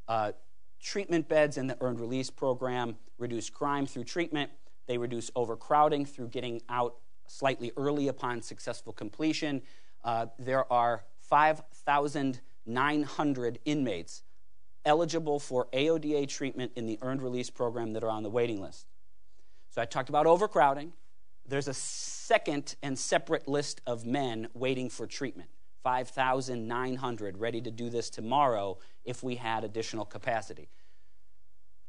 Uh, 0.07 0.33
treatment 0.81 1.29
beds 1.29 1.57
in 1.57 1.67
the 1.67 1.77
earned 1.81 1.99
release 1.99 2.29
program 2.29 2.95
reduce 3.17 3.49
crime 3.49 3.85
through 3.85 4.03
treatment. 4.03 4.51
They 4.87 4.97
reduce 4.97 5.29
overcrowding 5.35 6.05
through 6.05 6.29
getting 6.29 6.61
out 6.69 6.95
slightly 7.27 7.71
early 7.77 8.07
upon 8.07 8.41
successful 8.41 8.91
completion. 8.91 9.61
Uh, 10.03 10.25
there 10.37 10.71
are 10.71 11.03
5,900 11.19 13.59
inmates 13.65 14.23
eligible 14.85 15.39
for 15.39 15.67
AODA 15.73 16.27
treatment 16.27 16.71
in 16.75 16.85
the 16.85 16.97
earned 17.01 17.21
release 17.21 17.49
program 17.49 17.93
that 17.93 18.03
are 18.03 18.09
on 18.09 18.23
the 18.23 18.29
waiting 18.29 18.61
list. 18.61 18.87
So 19.69 19.81
I 19.81 19.85
talked 19.85 20.09
about 20.09 20.25
overcrowding. 20.25 20.93
There's 21.47 21.67
a 21.67 21.73
second 22.29 22.75
and 22.83 22.99
separate 22.99 23.47
list 23.47 23.81
of 23.87 24.05
men 24.05 24.47
waiting 24.53 24.87
for 24.87 25.07
treatment 25.07 25.49
5,900 25.81 27.39
ready 27.39 27.59
to 27.59 27.71
do 27.71 27.89
this 27.89 28.11
tomorrow 28.11 28.77
if 29.03 29.23
we 29.23 29.33
had 29.33 29.63
additional 29.63 30.05
capacity. 30.05 30.69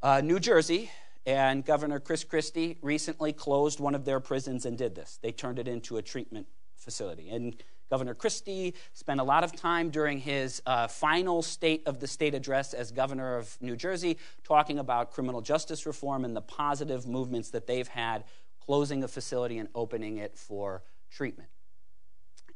Uh, 0.03 0.23
New 0.23 0.41
Jersey 0.41 0.91
and 1.27 1.63
Governor 1.63 2.01
Chris 2.01 2.25
Christie 2.25 2.79
recently 2.81 3.35
closed 3.35 3.81
one 3.81 3.95
of 3.95 4.07
their 4.07 4.19
prisons 4.19 4.65
and 4.65 4.79
did 4.79 4.95
this. 4.95 5.19
They 5.21 5.31
turned 5.31 5.59
it 5.59 5.69
into 5.69 5.99
a 5.99 6.03
treatment 6.03 6.47
facility. 6.75 7.29
And 7.29 7.63
Governor 7.91 8.15
Christie 8.15 8.75
spent 8.95 9.21
a 9.21 9.25
lot 9.25 9.43
of 9.43 9.55
time 9.55 9.91
during 9.91 10.21
his 10.21 10.63
uh, 10.65 10.87
final 10.87 11.43
State 11.43 11.83
of 11.87 11.99
the 11.99 12.07
State 12.07 12.35
address 12.35 12.73
as 12.73 12.93
governor 12.93 13.37
of 13.37 13.59
New 13.61 13.75
Jersey 13.75 14.17
talking 14.45 14.79
about 14.79 15.11
criminal 15.11 15.41
justice 15.41 15.85
reform 15.85 16.25
and 16.25 16.35
the 16.35 16.41
positive 16.41 17.07
movements 17.07 17.51
that 17.51 17.67
they've 17.67 17.89
had 17.89 18.25
closing 18.65 19.03
a 19.03 19.09
facility 19.09 19.59
and 19.59 19.69
opening 19.75 20.19
it 20.19 20.37
for 20.37 20.83
treatment. 21.11 21.49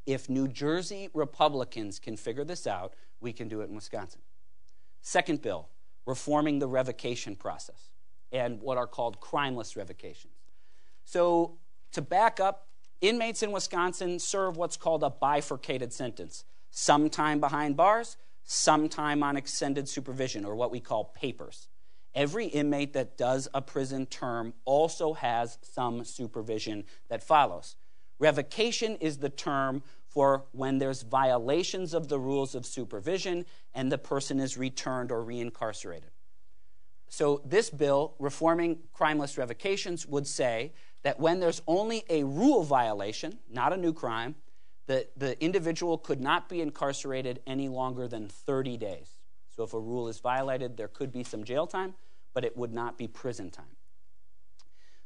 If 0.06 0.28
New 0.28 0.48
Jersey 0.48 1.08
Republicans 1.14 1.98
can 1.98 2.16
figure 2.16 2.44
this 2.44 2.66
out, 2.66 2.94
we 3.20 3.32
can 3.32 3.48
do 3.48 3.62
it 3.62 3.68
in 3.68 3.74
Wisconsin. 3.74 4.20
Second 5.00 5.42
bill, 5.42 5.68
reforming 6.06 6.58
the 6.58 6.68
revocation 6.68 7.36
process 7.36 7.90
and 8.32 8.60
what 8.60 8.76
are 8.76 8.86
called 8.86 9.20
crimeless 9.20 9.76
revocations. 9.76 10.34
So, 11.04 11.58
to 11.92 12.02
back 12.02 12.40
up 12.40 12.68
Inmates 13.00 13.42
in 13.42 13.52
Wisconsin 13.52 14.18
serve 14.18 14.56
what's 14.56 14.78
called 14.78 15.02
a 15.02 15.10
bifurcated 15.10 15.92
sentence 15.92 16.44
some 16.70 17.08
time 17.08 17.38
behind 17.38 17.76
bars, 17.76 18.16
some 18.44 18.88
time 18.88 19.22
on 19.22 19.36
extended 19.36 19.88
supervision, 19.88 20.44
or 20.44 20.56
what 20.56 20.70
we 20.70 20.80
call 20.80 21.04
papers. 21.04 21.68
Every 22.14 22.46
inmate 22.46 22.92
that 22.92 23.16
does 23.16 23.48
a 23.52 23.60
prison 23.60 24.06
term 24.06 24.54
also 24.64 25.14
has 25.14 25.58
some 25.62 26.04
supervision 26.04 26.84
that 27.08 27.22
follows. 27.22 27.76
Revocation 28.18 28.96
is 28.96 29.18
the 29.18 29.28
term 29.28 29.82
for 30.06 30.44
when 30.52 30.78
there's 30.78 31.02
violations 31.02 31.92
of 31.92 32.08
the 32.08 32.20
rules 32.20 32.54
of 32.54 32.64
supervision 32.64 33.44
and 33.74 33.90
the 33.90 33.98
person 33.98 34.38
is 34.38 34.56
returned 34.56 35.10
or 35.10 35.24
reincarcerated. 35.24 36.10
So, 37.08 37.42
this 37.44 37.70
bill, 37.70 38.14
reforming 38.18 38.78
crimeless 38.92 39.36
revocations, 39.36 40.06
would 40.06 40.26
say 40.26 40.72
that 41.02 41.20
when 41.20 41.38
there's 41.38 41.62
only 41.66 42.04
a 42.08 42.24
rule 42.24 42.64
violation, 42.64 43.38
not 43.50 43.72
a 43.72 43.76
new 43.76 43.92
crime, 43.92 44.36
the, 44.86 45.06
the 45.16 45.42
individual 45.42 45.98
could 45.98 46.20
not 46.20 46.48
be 46.48 46.60
incarcerated 46.60 47.40
any 47.46 47.68
longer 47.68 48.08
than 48.08 48.28
30 48.28 48.76
days. 48.76 49.10
So 49.50 49.62
if 49.62 49.74
a 49.74 49.78
rule 49.78 50.08
is 50.08 50.18
violated, 50.18 50.76
there 50.76 50.88
could 50.88 51.12
be 51.12 51.22
some 51.22 51.44
jail 51.44 51.66
time, 51.66 51.94
but 52.34 52.44
it 52.44 52.56
would 52.56 52.72
not 52.72 52.98
be 52.98 53.08
prison 53.08 53.50
time. 53.50 53.76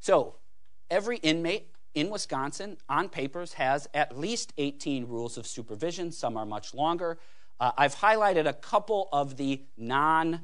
So 0.01 0.37
every 0.91 1.19
inmate 1.19 1.71
in 1.95 2.11
Wisconsin 2.11 2.79
on 2.89 3.09
papers 3.09 3.55
has 3.55 3.89
at 3.95 4.19
least 4.19 4.53
18 4.59 5.07
rules 5.07 5.37
of 5.37 5.47
supervision. 5.47 6.11
Some 6.11 6.37
are 6.37 6.47
much 6.47 6.75
longer. 6.75 7.19
Uh, 7.61 7.73
I've 7.77 7.95
highlighted 7.95 8.47
a 8.47 8.53
couple 8.53 9.09
of 9.13 9.37
the 9.37 9.63
non 9.77 10.41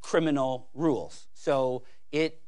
criminal 0.00 0.68
rules. 0.74 1.26
So 1.34 1.82
it 2.12 2.40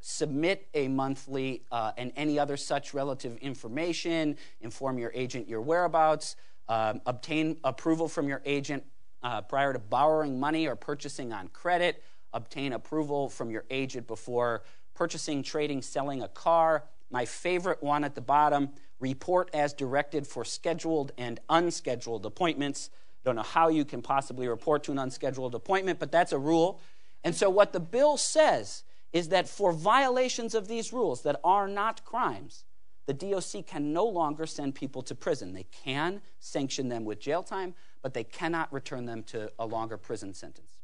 submit 0.00 0.68
a 0.74 0.86
monthly 0.88 1.64
uh, 1.72 1.92
and 1.96 2.12
any 2.16 2.38
other 2.38 2.56
such 2.56 2.94
relative 2.94 3.36
information, 3.38 4.36
inform 4.60 4.98
your 4.98 5.10
agent 5.14 5.48
your 5.48 5.60
whereabouts, 5.60 6.36
um, 6.68 7.00
obtain 7.06 7.56
approval 7.64 8.08
from 8.08 8.28
your 8.28 8.40
agent 8.44 8.84
uh, 9.22 9.40
prior 9.42 9.72
to 9.72 9.78
borrowing 9.78 10.38
money 10.38 10.68
or 10.68 10.76
purchasing 10.76 11.32
on 11.32 11.48
credit, 11.48 12.02
obtain 12.36 12.74
approval 12.74 13.28
from 13.28 13.50
your 13.50 13.64
agent 13.70 14.06
before 14.06 14.62
purchasing, 14.94 15.42
trading, 15.42 15.82
selling 15.82 16.22
a 16.22 16.28
car. 16.28 16.84
My 17.10 17.24
favorite 17.24 17.82
one 17.82 18.04
at 18.04 18.14
the 18.14 18.20
bottom 18.20 18.70
report 19.00 19.50
as 19.54 19.72
directed 19.72 20.26
for 20.26 20.44
scheduled 20.44 21.12
and 21.16 21.40
unscheduled 21.48 22.26
appointments. 22.26 22.90
I 22.92 23.20
Don't 23.24 23.36
know 23.36 23.42
how 23.42 23.68
you 23.68 23.84
can 23.84 24.02
possibly 24.02 24.48
report 24.48 24.84
to 24.84 24.92
an 24.92 24.98
unscheduled 24.98 25.54
appointment, 25.54 25.98
but 25.98 26.12
that's 26.12 26.32
a 26.32 26.38
rule. 26.38 26.80
And 27.24 27.34
so, 27.34 27.50
what 27.50 27.72
the 27.72 27.80
bill 27.80 28.16
says 28.16 28.84
is 29.12 29.30
that 29.30 29.48
for 29.48 29.72
violations 29.72 30.54
of 30.54 30.68
these 30.68 30.92
rules 30.92 31.22
that 31.22 31.40
are 31.42 31.66
not 31.66 32.04
crimes, 32.04 32.64
the 33.06 33.14
DOC 33.14 33.66
can 33.66 33.92
no 33.92 34.04
longer 34.04 34.46
send 34.46 34.74
people 34.74 35.02
to 35.02 35.14
prison. 35.14 35.54
They 35.54 35.66
can 35.84 36.20
sanction 36.38 36.88
them 36.88 37.04
with 37.04 37.20
jail 37.20 37.42
time, 37.42 37.74
but 38.02 38.14
they 38.14 38.24
cannot 38.24 38.72
return 38.72 39.06
them 39.06 39.22
to 39.24 39.50
a 39.58 39.66
longer 39.66 39.96
prison 39.96 40.34
sentence. 40.34 40.75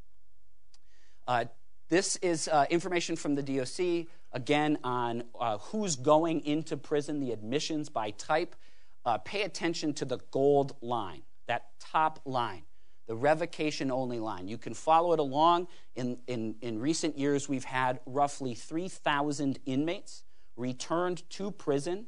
Uh, 1.27 1.45
this 1.89 2.17
is 2.17 2.49
uh, 2.49 2.67
information 2.71 3.17
from 3.17 3.35
the 3.35 3.43
DOC, 3.43 4.07
again, 4.33 4.79
on 4.83 5.25
uh, 5.39 5.59
who's 5.59 5.97
going 5.97 6.45
into 6.47 6.77
prison, 6.77 7.21
the 7.21 7.33
admissions 7.33 7.89
by 7.89 8.11
type. 8.13 8.57
Uh, 9.05 9.19
pay 9.19 9.43
attention 9.43 9.93
to 9.93 10.05
the 10.05 10.19
gold 10.31 10.77
line, 10.81 11.23
that 11.47 11.67
top 11.81 12.21
line 12.25 12.63
the 13.07 13.17
revocation 13.17 13.91
only 13.91 14.19
line. 14.19 14.49
You 14.49 14.59
can 14.59 14.75
follow 14.75 15.13
it 15.13 15.19
along. 15.19 15.69
In, 15.97 16.19
in, 16.27 16.55
in 16.63 16.79
recent 16.79 17.19
years, 17.19 17.49
we've 17.49 17.65
had 17.65 18.01
roughly 18.07 18.55
3,000 18.55 19.59
inmates 19.67 20.25
returned 20.57 21.29
to 21.31 21.51
prison. 21.51 22.07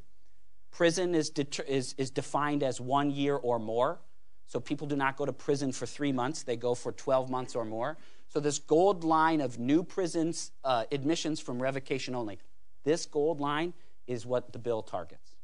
Prison 0.70 1.14
is, 1.14 1.30
det- 1.30 1.60
is, 1.68 1.94
is 1.98 2.10
defined 2.10 2.62
as 2.62 2.80
one 2.80 3.10
year 3.10 3.36
or 3.36 3.58
more. 3.58 4.00
So 4.46 4.60
people 4.60 4.86
do 4.86 4.96
not 4.96 5.16
go 5.16 5.24
to 5.24 5.32
prison 5.32 5.72
for 5.72 5.86
three 5.86 6.12
months, 6.12 6.42
they 6.42 6.56
go 6.56 6.74
for 6.74 6.92
12 6.92 7.30
months 7.30 7.54
or 7.54 7.64
more. 7.64 7.96
So, 8.34 8.40
this 8.40 8.58
gold 8.58 9.04
line 9.04 9.40
of 9.40 9.60
new 9.60 9.84
prisons 9.84 10.50
uh, 10.64 10.86
admissions 10.90 11.38
from 11.38 11.62
revocation 11.62 12.16
only, 12.16 12.40
this 12.82 13.06
gold 13.06 13.40
line 13.40 13.74
is 14.08 14.26
what 14.26 14.52
the 14.52 14.58
bill 14.58 14.82
targets. 14.82 15.36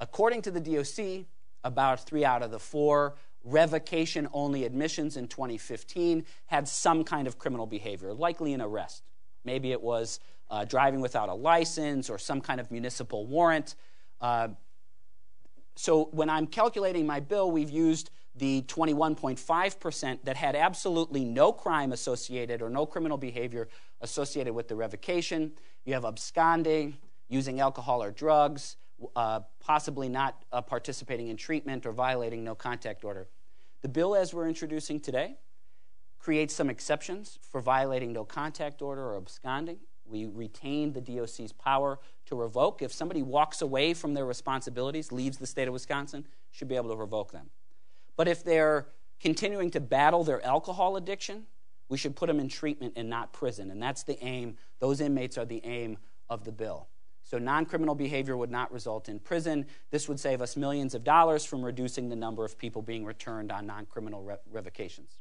According 0.00 0.40
to 0.42 0.50
the 0.50 0.60
DOC, 0.60 1.26
about 1.64 2.06
three 2.06 2.24
out 2.24 2.42
of 2.42 2.50
the 2.52 2.58
four 2.58 3.16
revocation 3.44 4.28
only 4.32 4.64
admissions 4.64 5.18
in 5.18 5.28
2015 5.28 6.24
had 6.46 6.66
some 6.66 7.04
kind 7.04 7.28
of 7.28 7.38
criminal 7.38 7.66
behavior, 7.66 8.14
likely 8.14 8.54
an 8.54 8.62
arrest. 8.62 9.02
Maybe 9.44 9.70
it 9.70 9.82
was 9.82 10.20
uh, 10.50 10.64
driving 10.64 11.02
without 11.02 11.28
a 11.28 11.34
license 11.34 12.08
or 12.08 12.16
some 12.16 12.40
kind 12.40 12.60
of 12.60 12.70
municipal 12.70 13.26
warrant. 13.26 13.74
Uh, 14.22 14.48
so 15.76 16.08
when 16.12 16.30
I'm 16.30 16.46
calculating 16.46 17.06
my 17.06 17.20
bill, 17.20 17.50
we've 17.50 17.70
used 17.70 18.08
the 18.38 18.62
21.5% 18.62 20.18
that 20.24 20.36
had 20.36 20.54
absolutely 20.54 21.24
no 21.24 21.52
crime 21.52 21.92
associated 21.92 22.62
or 22.62 22.70
no 22.70 22.86
criminal 22.86 23.18
behavior 23.18 23.68
associated 24.00 24.54
with 24.54 24.68
the 24.68 24.76
revocation. 24.76 25.52
You 25.84 25.94
have 25.94 26.04
absconding, 26.04 26.96
using 27.28 27.60
alcohol 27.60 28.02
or 28.02 28.10
drugs, 28.10 28.76
uh, 29.14 29.40
possibly 29.60 30.08
not 30.08 30.44
uh, 30.52 30.60
participating 30.60 31.28
in 31.28 31.36
treatment 31.36 31.86
or 31.86 31.92
violating 31.92 32.44
no 32.44 32.54
contact 32.54 33.04
order. 33.04 33.28
The 33.82 33.88
bill, 33.88 34.16
as 34.16 34.34
we're 34.34 34.48
introducing 34.48 34.98
today, 34.98 35.36
creates 36.18 36.54
some 36.54 36.68
exceptions 36.68 37.38
for 37.42 37.60
violating 37.60 38.12
no 38.12 38.24
contact 38.24 38.82
order 38.82 39.12
or 39.12 39.16
absconding. 39.16 39.78
We 40.04 40.24
retain 40.26 40.92
the 40.92 41.00
DOC's 41.00 41.52
power 41.52 41.98
to 42.26 42.34
revoke. 42.34 42.82
If 42.82 42.92
somebody 42.92 43.22
walks 43.22 43.62
away 43.62 43.94
from 43.94 44.14
their 44.14 44.24
responsibilities, 44.24 45.12
leaves 45.12 45.38
the 45.38 45.46
state 45.46 45.68
of 45.68 45.74
Wisconsin, 45.74 46.26
should 46.50 46.68
be 46.68 46.76
able 46.76 46.90
to 46.90 46.96
revoke 46.96 47.30
them. 47.30 47.50
But 48.18 48.28
if 48.28 48.44
they're 48.44 48.88
continuing 49.20 49.70
to 49.70 49.80
battle 49.80 50.24
their 50.24 50.44
alcohol 50.44 50.96
addiction, 50.96 51.46
we 51.88 51.96
should 51.96 52.16
put 52.16 52.26
them 52.26 52.40
in 52.40 52.48
treatment 52.48 52.94
and 52.96 53.08
not 53.08 53.32
prison. 53.32 53.70
And 53.70 53.80
that's 53.80 54.02
the 54.02 54.22
aim. 54.22 54.56
Those 54.80 55.00
inmates 55.00 55.38
are 55.38 55.46
the 55.46 55.64
aim 55.64 55.96
of 56.28 56.44
the 56.44 56.52
bill. 56.52 56.88
So, 57.22 57.38
non 57.38 57.64
criminal 57.64 57.94
behavior 57.94 58.36
would 58.36 58.50
not 58.50 58.72
result 58.72 59.08
in 59.08 59.20
prison. 59.20 59.66
This 59.90 60.08
would 60.08 60.18
save 60.18 60.42
us 60.42 60.56
millions 60.56 60.94
of 60.94 61.04
dollars 61.04 61.44
from 61.44 61.62
reducing 61.62 62.08
the 62.08 62.16
number 62.16 62.44
of 62.44 62.58
people 62.58 62.82
being 62.82 63.04
returned 63.04 63.52
on 63.52 63.66
non 63.66 63.86
criminal 63.86 64.22
re- 64.22 64.36
revocations. 64.50 65.18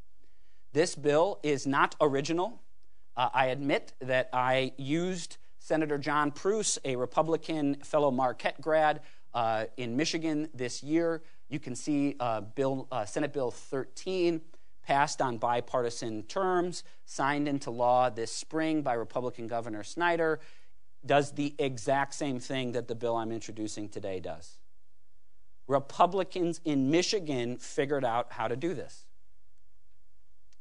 This 0.73 0.95
bill 0.95 1.39
is 1.43 1.67
not 1.67 1.95
original. 2.01 2.61
Uh, 3.15 3.29
I 3.33 3.47
admit 3.47 3.93
that 3.99 4.29
I 4.31 4.73
used 4.77 5.37
Senator 5.59 5.97
John 5.97 6.31
Proos, 6.31 6.79
a 6.85 6.95
Republican 6.95 7.75
fellow 7.83 8.09
Marquette 8.09 8.59
grad 8.61 9.01
uh, 9.33 9.65
in 9.75 9.97
Michigan 9.97 10.49
this 10.53 10.81
year. 10.81 11.21
You 11.49 11.59
can 11.59 11.75
see 11.75 12.15
uh, 12.19 12.41
Bill, 12.41 12.87
uh, 12.91 13.05
Senate 13.05 13.33
Bill 13.33 13.51
13 13.51 14.41
passed 14.83 15.21
on 15.21 15.37
bipartisan 15.37 16.23
terms, 16.23 16.83
signed 17.05 17.47
into 17.47 17.71
law 17.71 18.09
this 18.09 18.31
spring 18.31 18.81
by 18.81 18.93
Republican 18.93 19.47
Governor 19.47 19.83
Snyder, 19.83 20.39
does 21.05 21.31
the 21.31 21.53
exact 21.59 22.13
same 22.13 22.39
thing 22.39 22.71
that 22.73 22.87
the 22.87 22.95
bill 22.95 23.15
I'm 23.15 23.31
introducing 23.31 23.89
today 23.89 24.19
does. 24.19 24.57
Republicans 25.67 26.61
in 26.63 26.89
Michigan 26.89 27.57
figured 27.57 28.05
out 28.05 28.31
how 28.31 28.47
to 28.47 28.55
do 28.55 28.73
this. 28.73 29.05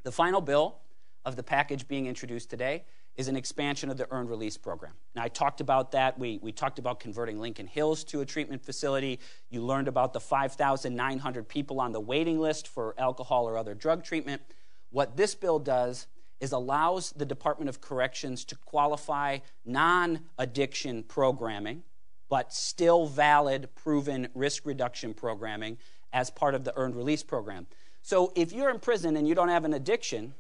The 0.03 0.13
final 0.13 0.41
bill 0.41 0.77
of 1.25 1.37
the 1.37 1.43
package 1.43 1.89
being 1.89 2.07
introduced 2.07 2.51
today 2.51 2.85
is 3.17 3.29
an 3.29 3.37
expansion 3.37 3.91
of 3.91 3.97
the 3.97 4.07
earned 4.11 4.29
release 4.29 4.59
program. 4.59 4.93
Now, 5.15 5.23
I 5.23 5.29
talked 5.29 5.61
about 5.61 5.93
that. 5.93 6.19
We, 6.19 6.39
we 6.43 6.53
talked 6.53 6.79
about 6.79 7.01
converting 7.01 7.41
Lincoln 7.41 7.67
Hills 7.67 8.05
to 8.05 8.21
a 8.21 8.27
treatment 8.27 8.63
facility. 8.63 9.21
You 9.49 9.63
learned 9.63 9.89
about 9.89 10.13
the 10.13 10.21
5,900 10.21 11.49
people 11.49 11.81
on 11.81 11.93
the 11.93 12.01
waiting 12.01 12.39
list 12.39 12.69
for 12.69 12.95
alcohol 12.99 13.49
or 13.49 13.57
other 13.57 13.75
drug 13.75 14.05
treatment. 14.05 14.43
What 14.91 15.17
this 15.17 15.35
bill 15.35 15.59
does 15.59 16.07
is 16.41 16.53
allows 16.53 17.13
the 17.13 17.25
Department 17.25 17.71
of 17.71 17.81
Corrections 17.81 18.45
to 18.45 18.57
qualify 18.57 19.39
non 19.65 20.21
addiction 20.39 21.03
programming, 21.03 21.83
but 22.29 22.53
still 22.53 23.07
valid, 23.07 23.71
proven 23.75 24.29
risk 24.35 24.67
reduction 24.67 25.15
programming 25.15 25.79
as 26.13 26.31
part 26.31 26.55
of 26.55 26.65
the 26.65 26.77
earned 26.77 26.95
release 26.95 27.23
program. 27.23 27.67
So 28.03 28.33
if 28.37 28.53
you're 28.53 28.71
in 28.71 28.79
prison 28.79 29.17
and 29.17 29.27
you 29.27 29.35
don't 29.35 29.49
have 29.49 29.65
an 29.65 29.73
addiction, 29.73 30.35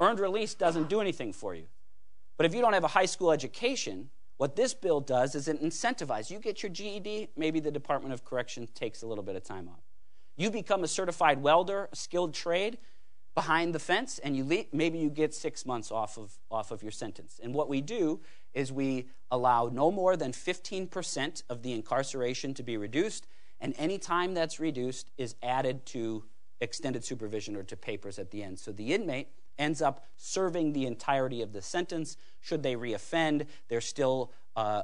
earned 0.00 0.18
release 0.18 0.54
doesn't 0.54 0.88
do 0.88 1.00
anything 1.00 1.32
for 1.32 1.54
you. 1.54 1.64
But 2.36 2.46
if 2.46 2.54
you 2.54 2.60
don't 2.60 2.72
have 2.72 2.84
a 2.84 2.88
high 2.88 3.06
school 3.06 3.32
education, 3.32 4.10
what 4.36 4.56
this 4.56 4.74
bill 4.74 5.00
does 5.00 5.34
is 5.34 5.48
it 5.48 5.62
incentivizes. 5.62 6.30
You 6.30 6.38
get 6.38 6.62
your 6.62 6.70
GED, 6.70 7.28
maybe 7.36 7.60
the 7.60 7.70
Department 7.70 8.12
of 8.12 8.24
Correction 8.24 8.68
takes 8.74 9.02
a 9.02 9.06
little 9.06 9.24
bit 9.24 9.36
of 9.36 9.44
time 9.44 9.68
off. 9.68 9.84
You 10.36 10.50
become 10.50 10.82
a 10.82 10.88
certified 10.88 11.42
welder, 11.42 11.88
a 11.92 11.96
skilled 11.96 12.34
trade 12.34 12.78
behind 13.34 13.74
the 13.74 13.78
fence, 13.78 14.18
and 14.18 14.36
you 14.36 14.44
leave, 14.44 14.66
maybe 14.72 14.98
you 14.98 15.08
get 15.08 15.34
six 15.34 15.64
months 15.64 15.90
off 15.90 16.18
of, 16.18 16.32
off 16.50 16.70
of 16.70 16.82
your 16.82 16.92
sentence. 16.92 17.40
And 17.42 17.54
what 17.54 17.68
we 17.68 17.80
do 17.80 18.20
is 18.52 18.72
we 18.72 19.06
allow 19.30 19.70
no 19.72 19.90
more 19.90 20.16
than 20.16 20.32
15% 20.32 21.42
of 21.48 21.62
the 21.62 21.72
incarceration 21.72 22.52
to 22.54 22.62
be 22.62 22.76
reduced, 22.76 23.26
and 23.60 23.74
any 23.78 23.98
time 23.98 24.34
that's 24.34 24.60
reduced 24.60 25.10
is 25.16 25.34
added 25.42 25.86
to 25.86 26.24
extended 26.60 27.04
supervision 27.04 27.56
or 27.56 27.62
to 27.62 27.76
papers 27.76 28.18
at 28.18 28.30
the 28.30 28.42
end. 28.42 28.58
So 28.58 28.72
the 28.72 28.92
inmate 28.92 29.28
ends 29.58 29.82
up 29.82 30.04
serving 30.16 30.72
the 30.72 30.86
entirety 30.86 31.42
of 31.42 31.52
the 31.52 31.62
sentence. 31.62 32.16
Should 32.40 32.62
they 32.62 32.74
reoffend, 32.74 33.46
they're 33.68 33.80
still 33.80 34.32
uh, 34.56 34.82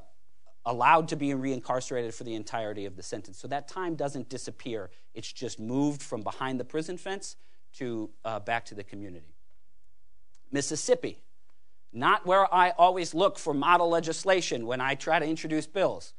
allowed 0.65 1.09
to 1.09 1.17
be 1.17 1.29
reincarcerated 1.29 2.15
for 2.15 2.25
the 2.25 2.35
entirety 2.35 2.85
of 2.85 2.97
the 2.97 3.03
sentence. 3.03 3.39
So 3.39 3.49
that 3.49 3.69
time 3.69 3.95
doesn't 3.95 4.29
disappear. 4.29 4.91
It's 5.15 5.33
just 5.33 5.59
moved 5.59 6.03
from 6.03 6.23
behind 6.23 6.61
the 6.61 6.65
prison 6.65 6.99
fence 6.99 7.37
to 7.75 8.11
uh, 8.25 8.41
back 8.41 8.67
to 8.67 8.75
the 8.75 8.85
community. 8.85 9.35
Mississippi, 10.51 11.23
not 11.93 12.27
where 12.27 12.53
I 12.55 12.71
always 12.71 13.15
look 13.15 13.39
for 13.39 13.55
model 13.55 13.89
legislation 13.89 14.67
when 14.67 14.81
I 14.81 14.95
try 14.95 15.19
to 15.19 15.27
introduce 15.27 15.67
bills. 15.67 16.15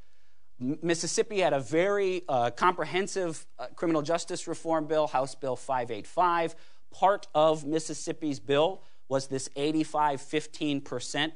Mississippi 0.60 1.40
had 1.40 1.54
a 1.54 1.60
very 1.60 2.24
uh, 2.28 2.52
comprehensive 2.52 3.46
uh, 3.58 3.68
criminal 3.76 4.02
justice 4.02 4.48
reform 4.48 4.88
bill, 4.88 5.08
House 5.08 5.34
Bill 5.34 5.56
585, 5.56 6.56
part 6.92 7.28
of 7.34 7.66
Mississippi's 7.66 8.40
bill 8.40 8.82
was 9.08 9.28
this 9.28 9.50
85 9.56 10.22
15% 10.22 11.32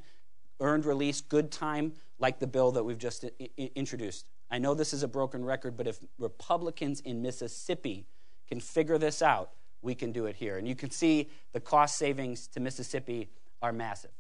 earned 0.60 0.86
release 0.86 1.22
good 1.22 1.52
time, 1.52 1.94
like 2.20 2.40
the 2.40 2.48
bill 2.48 2.72
that 2.72 2.84
we've 2.84 2.98
just 2.98 3.26
I- 3.26 3.72
introduced. 3.76 4.28
I 4.50 4.60
know 4.60 4.74
this 4.74 4.94
is 4.94 5.04
a 5.04 5.08
broken 5.08 5.44
record, 5.44 5.76
but 5.76 5.88
if 5.88 6.00
Republicans 6.20 7.00
in 7.02 7.22
Mississippi 7.22 8.06
can 8.48 8.60
figure 8.60 8.98
this 8.98 9.22
out, 9.22 9.52
we 9.82 9.96
can 9.96 10.12
do 10.12 10.28
it 10.28 10.36
here. 10.36 10.58
And 10.58 10.68
you 10.68 10.76
can 10.76 10.92
see 10.92 11.30
the 11.52 11.60
cost 11.60 11.98
savings 11.98 12.48
to 12.50 12.60
Mississippi 12.60 13.30
are 13.62 13.74
massive 13.74 14.12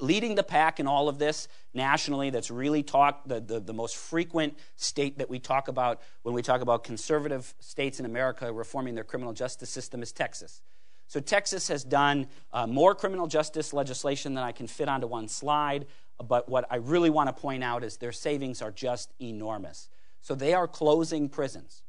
leading 0.00 0.34
the 0.34 0.42
pack 0.42 0.80
in 0.80 0.86
all 0.86 1.08
of 1.08 1.18
this 1.18 1.48
nationally 1.74 2.30
that's 2.30 2.50
really 2.50 2.82
talked 2.82 3.28
the, 3.28 3.40
the, 3.40 3.60
the, 3.60 3.72
most 3.72 3.96
frequent 3.96 4.56
state 4.76 5.18
that 5.18 5.28
we 5.28 5.38
talk 5.38 5.68
about 5.68 6.00
when 6.22 6.34
we 6.34 6.42
talk 6.42 6.60
about 6.60 6.84
conservative 6.84 7.54
states 7.60 7.98
in 7.98 8.06
america 8.06 8.52
reforming 8.52 8.94
their 8.94 9.04
criminal 9.04 9.32
justice 9.32 9.70
system 9.70 10.02
is 10.02 10.12
texas. 10.12 10.62
So 11.06 11.20
texas 11.20 11.68
has 11.68 11.84
done 11.84 12.26
uh, 12.52 12.66
more 12.66 12.94
criminal 12.94 13.26
justice 13.26 13.72
legislation 13.72 14.34
than 14.34 14.44
i 14.44 14.52
can 14.52 14.66
fit 14.66 14.88
onto 14.88 15.06
one 15.06 15.28
slide 15.28 15.86
but 16.22 16.48
what 16.48 16.66
i 16.70 16.76
really 16.76 17.10
want 17.10 17.34
to 17.34 17.40
point 17.40 17.64
out 17.64 17.82
is 17.84 17.96
their 17.96 18.12
savings 18.12 18.62
are 18.62 18.70
just 18.70 19.12
enormous. 19.20 19.88
So 20.20 20.36
they 20.36 20.54
are 20.54 20.68
closing 20.68 21.28
prisons. 21.28 21.82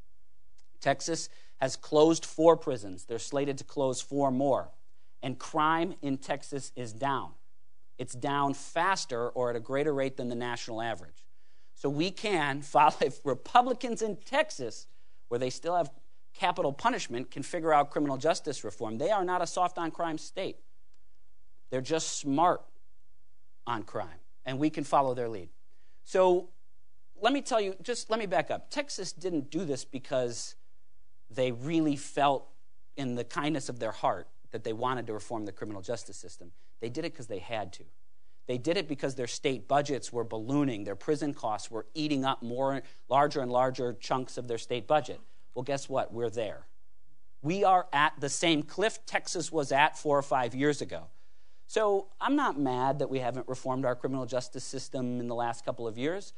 Texas 0.80 1.28
has 1.60 1.76
closed 1.76 2.26
four 2.26 2.56
prisons. 2.56 3.04
They're 3.04 3.20
slated 3.20 3.58
to 3.58 3.64
close 3.64 4.00
four 4.00 4.32
more. 4.32 4.70
And 5.22 5.38
crime 5.38 5.94
in 6.02 6.18
texas 6.18 6.72
is 6.74 6.92
down 6.92 7.30
it's 7.98 8.14
down 8.14 8.54
faster 8.54 9.28
or 9.30 9.50
at 9.50 9.56
a 9.56 9.60
greater 9.60 9.94
rate 9.94 10.16
than 10.16 10.28
the 10.28 10.34
national 10.34 10.82
average. 10.82 11.24
So 11.74 11.88
we 11.88 12.10
can 12.10 12.62
follow, 12.62 12.94
if 13.00 13.20
Republicans 13.24 14.02
in 14.02 14.16
Texas, 14.16 14.86
where 15.28 15.38
they 15.38 15.50
still 15.50 15.76
have 15.76 15.90
capital 16.32 16.72
punishment, 16.72 17.30
can 17.30 17.42
figure 17.42 17.72
out 17.72 17.90
criminal 17.90 18.16
justice 18.16 18.64
reform, 18.64 18.98
they 18.98 19.10
are 19.10 19.24
not 19.24 19.42
a 19.42 19.46
soft 19.46 19.78
on 19.78 19.90
crime 19.90 20.18
state. 20.18 20.56
They're 21.70 21.80
just 21.80 22.18
smart 22.18 22.62
on 23.66 23.82
crime, 23.82 24.20
and 24.44 24.58
we 24.58 24.70
can 24.70 24.84
follow 24.84 25.14
their 25.14 25.28
lead. 25.28 25.48
So 26.04 26.48
let 27.20 27.32
me 27.32 27.40
tell 27.40 27.60
you, 27.60 27.74
just 27.82 28.10
let 28.10 28.18
me 28.18 28.26
back 28.26 28.50
up. 28.50 28.70
Texas 28.70 29.12
didn't 29.12 29.50
do 29.50 29.64
this 29.64 29.84
because 29.84 30.56
they 31.30 31.52
really 31.52 31.96
felt 31.96 32.48
in 32.96 33.14
the 33.14 33.24
kindness 33.24 33.68
of 33.68 33.78
their 33.78 33.92
heart 33.92 34.28
that 34.52 34.62
they 34.62 34.72
wanted 34.72 35.06
to 35.06 35.12
reform 35.12 35.46
the 35.46 35.52
criminal 35.52 35.82
justice 35.82 36.16
system. 36.16 36.52
They 36.84 36.90
did 36.90 37.06
it 37.06 37.12
because 37.12 37.28
they 37.28 37.38
had 37.38 37.72
to. 37.72 37.84
They 38.46 38.58
did 38.58 38.76
it 38.76 38.88
because 38.88 39.14
their 39.14 39.26
state 39.26 39.66
budgets 39.66 40.12
were 40.12 40.22
ballooning, 40.22 40.84
their 40.84 40.94
prison 40.94 41.32
costs 41.32 41.70
were 41.70 41.86
eating 41.94 42.26
up 42.26 42.42
more 42.42 42.82
larger 43.08 43.40
and 43.40 43.50
larger 43.50 43.94
chunks 43.94 44.36
of 44.36 44.48
their 44.48 44.58
state 44.58 44.86
budget. 44.86 45.18
Well, 45.54 45.62
guess 45.62 45.88
what? 45.88 46.12
We're 46.12 46.28
there. 46.28 46.66
We 47.40 47.64
are 47.64 47.86
at 47.90 48.12
the 48.20 48.28
same 48.28 48.62
cliff 48.62 48.98
Texas 49.06 49.50
was 49.50 49.72
at 49.72 49.96
4 49.96 50.18
or 50.18 50.20
5 50.20 50.54
years 50.54 50.82
ago. 50.82 51.06
So, 51.66 52.08
I'm 52.20 52.36
not 52.36 52.60
mad 52.60 52.98
that 52.98 53.08
we 53.08 53.20
haven't 53.20 53.48
reformed 53.48 53.86
our 53.86 53.96
criminal 53.96 54.26
justice 54.26 54.64
system 54.64 55.20
in 55.20 55.28
the 55.28 55.34
last 55.34 55.64
couple 55.64 55.88
of 55.88 55.96
years. 55.96 56.34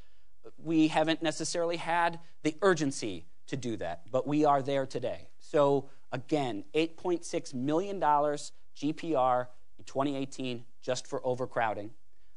We 0.62 0.86
haven't 0.86 1.24
necessarily 1.24 1.78
had 1.78 2.20
the 2.44 2.54
urgency 2.62 3.26
to 3.48 3.56
do 3.56 3.76
that, 3.78 4.02
but 4.12 4.28
we 4.28 4.44
are 4.44 4.62
there 4.62 4.86
today. 4.86 5.26
So, 5.40 5.88
Again, 6.12 6.64
$8.6 6.74 7.52
million 7.54 8.00
GPR 8.00 9.46
2018 9.86 10.64
just 10.82 11.06
for 11.06 11.24
overcrowding. 11.26 11.90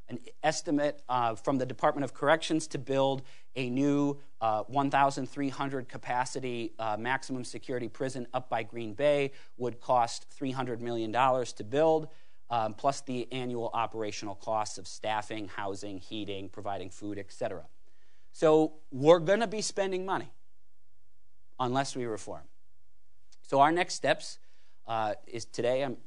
An 0.07 0.19
estimate 0.41 1.03
uh, 1.07 1.35
from 1.35 1.57
the 1.57 1.65
Department 1.65 2.03
of 2.03 2.13
Corrections 2.13 2.67
to 2.67 2.79
build 2.79 3.21
a 3.55 3.69
new 3.69 4.17
uh, 4.41 4.63
1,300 4.63 5.87
capacity 5.87 6.73
uh, 6.79 6.97
maximum 6.97 7.43
security 7.43 7.87
prison 7.87 8.25
up 8.33 8.49
by 8.49 8.63
Green 8.63 8.93
Bay 8.93 9.31
would 9.57 9.79
cost 9.79 10.25
$300 10.39 10.79
million 10.79 11.11
to 11.11 11.63
build, 11.63 12.07
um, 12.49 12.73
plus 12.73 13.01
the 13.01 13.31
annual 13.31 13.69
operational 13.73 14.35
costs 14.35 14.79
of 14.79 14.87
staffing, 14.87 15.47
housing, 15.47 15.99
heating, 15.99 16.49
providing 16.49 16.89
food, 16.89 17.19
etc. 17.19 17.65
So 18.31 18.73
we're 18.91 19.19
going 19.19 19.41
to 19.41 19.47
be 19.47 19.61
spending 19.61 20.05
money 20.05 20.31
unless 21.59 21.95
we 21.95 22.05
reform. 22.05 22.43
So 23.43 23.59
our 23.59 23.71
next 23.71 23.95
steps 23.95 24.39
uh, 24.87 25.15
is 25.27 25.45
today. 25.45 25.83
I'm 25.83 25.97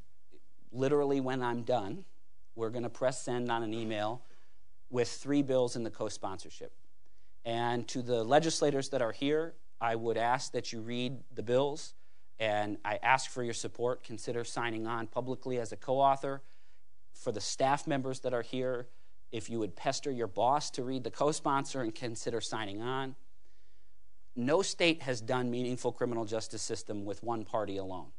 literally 0.72 1.20
when 1.20 1.42
I'm 1.42 1.62
done, 1.62 2.04
we're 2.54 2.70
going 2.70 2.82
to 2.82 2.90
press 2.90 3.22
send 3.22 3.50
on 3.50 3.62
an 3.62 3.72
email 3.72 4.22
with 4.90 5.08
three 5.08 5.42
bills 5.42 5.76
in 5.76 5.84
the 5.84 5.90
co-sponsorship. 5.90 6.72
And 7.44 7.88
to 7.88 8.02
the 8.02 8.22
legislators 8.22 8.90
that 8.90 9.02
are 9.02 9.12
here, 9.12 9.54
I 9.80 9.96
would 9.96 10.16
ask 10.16 10.52
that 10.52 10.72
you 10.72 10.80
read 10.80 11.18
the 11.34 11.42
bills, 11.42 11.94
and 12.38 12.78
I 12.84 12.98
ask 13.02 13.30
for 13.30 13.42
your 13.42 13.54
support. 13.54 14.04
Consider 14.04 14.44
signing 14.44 14.86
on 14.86 15.06
publicly 15.06 15.58
as 15.58 15.72
a 15.72 15.76
co-author. 15.76 16.42
For 17.12 17.32
the 17.32 17.40
staff 17.40 17.86
members 17.86 18.20
that 18.20 18.32
are 18.32 18.42
here, 18.42 18.86
if 19.32 19.48
you 19.48 19.58
would 19.58 19.74
pester 19.74 20.10
your 20.10 20.26
boss 20.26 20.70
to 20.72 20.84
read 20.84 21.04
the 21.04 21.10
co-sponsor 21.10 21.80
and 21.80 21.94
consider 21.94 22.40
signing 22.40 22.82
on. 22.82 23.16
No 24.36 24.62
state 24.62 25.02
has 25.02 25.20
done 25.20 25.50
meaningful 25.50 25.92
criminal 25.92 26.24
justice 26.24 26.62
system 26.62 27.04
with 27.04 27.22
one 27.22 27.44
party 27.44 27.76
alone. 27.76 28.12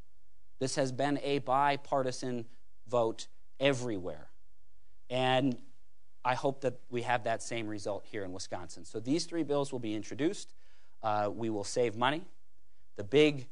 This 0.64 0.76
has 0.76 0.92
been 0.92 1.20
a 1.22 1.40
bipartisan 1.40 2.46
vote 2.88 3.26
everywhere. 3.60 4.30
And 5.10 5.58
I 6.24 6.32
hope 6.32 6.62
that 6.62 6.80
we 6.88 7.02
have 7.02 7.24
that 7.24 7.42
same 7.42 7.68
result 7.68 8.06
here 8.06 8.24
in 8.24 8.32
Wisconsin. 8.32 8.86
So 8.86 8.98
these 8.98 9.26
three 9.26 9.42
bills 9.42 9.72
will 9.72 9.78
be 9.78 9.94
introduced. 9.94 10.54
Uh, 11.02 11.28
we 11.30 11.50
will 11.50 11.64
save 11.64 11.96
money. 11.96 12.22
The 12.96 13.04
big, 13.04 13.46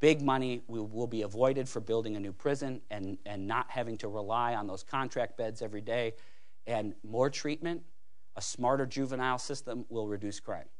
big 0.00 0.22
money 0.22 0.62
will, 0.66 0.86
will 0.86 1.06
be 1.06 1.20
avoided 1.20 1.68
for 1.68 1.80
building 1.80 2.16
a 2.16 2.20
new 2.20 2.32
prison 2.32 2.80
and, 2.90 3.18
and 3.26 3.46
not 3.46 3.68
having 3.68 3.98
to 3.98 4.08
rely 4.08 4.54
on 4.54 4.66
those 4.66 4.82
contract 4.82 5.36
beds 5.36 5.60
every 5.60 5.82
day. 5.82 6.14
And 6.66 6.94
more 7.06 7.28
treatment, 7.28 7.82
a 8.34 8.40
smarter 8.40 8.86
juvenile 8.86 9.36
system 9.36 9.84
will 9.90 10.08
reduce 10.08 10.40
crime. 10.40 10.70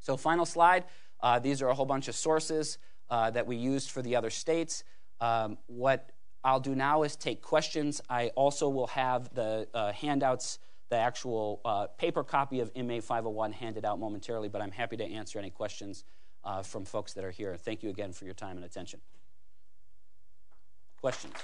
So, 0.00 0.18
final 0.18 0.44
slide. 0.44 0.84
Uh, 1.22 1.38
these 1.38 1.62
are 1.62 1.68
a 1.68 1.74
whole 1.74 1.86
bunch 1.86 2.08
of 2.08 2.14
sources 2.14 2.76
uh, 3.10 3.30
that 3.30 3.46
we 3.46 3.56
used 3.56 3.90
for 3.90 4.02
the 4.02 4.16
other 4.16 4.30
states. 4.30 4.84
Um, 5.20 5.58
what 5.66 6.10
I'll 6.42 6.60
do 6.60 6.74
now 6.74 7.02
is 7.02 7.16
take 7.16 7.42
questions. 7.42 8.00
I 8.08 8.28
also 8.28 8.68
will 8.68 8.86
have 8.88 9.34
the 9.34 9.68
uh, 9.74 9.92
handouts, 9.92 10.58
the 10.88 10.96
actual 10.96 11.60
uh, 11.64 11.86
paper 11.98 12.24
copy 12.24 12.60
of 12.60 12.70
MA 12.76 13.00
501 13.00 13.52
handed 13.52 13.84
out 13.84 13.98
momentarily, 13.98 14.48
but 14.48 14.62
I'm 14.62 14.70
happy 14.70 14.96
to 14.96 15.04
answer 15.04 15.38
any 15.38 15.50
questions 15.50 16.04
uh, 16.44 16.62
from 16.62 16.84
folks 16.84 17.12
that 17.14 17.24
are 17.24 17.30
here. 17.30 17.56
Thank 17.56 17.82
you 17.82 17.90
again 17.90 18.12
for 18.12 18.24
your 18.24 18.34
time 18.34 18.56
and 18.56 18.64
attention. 18.64 19.00
Questions? 21.00 21.34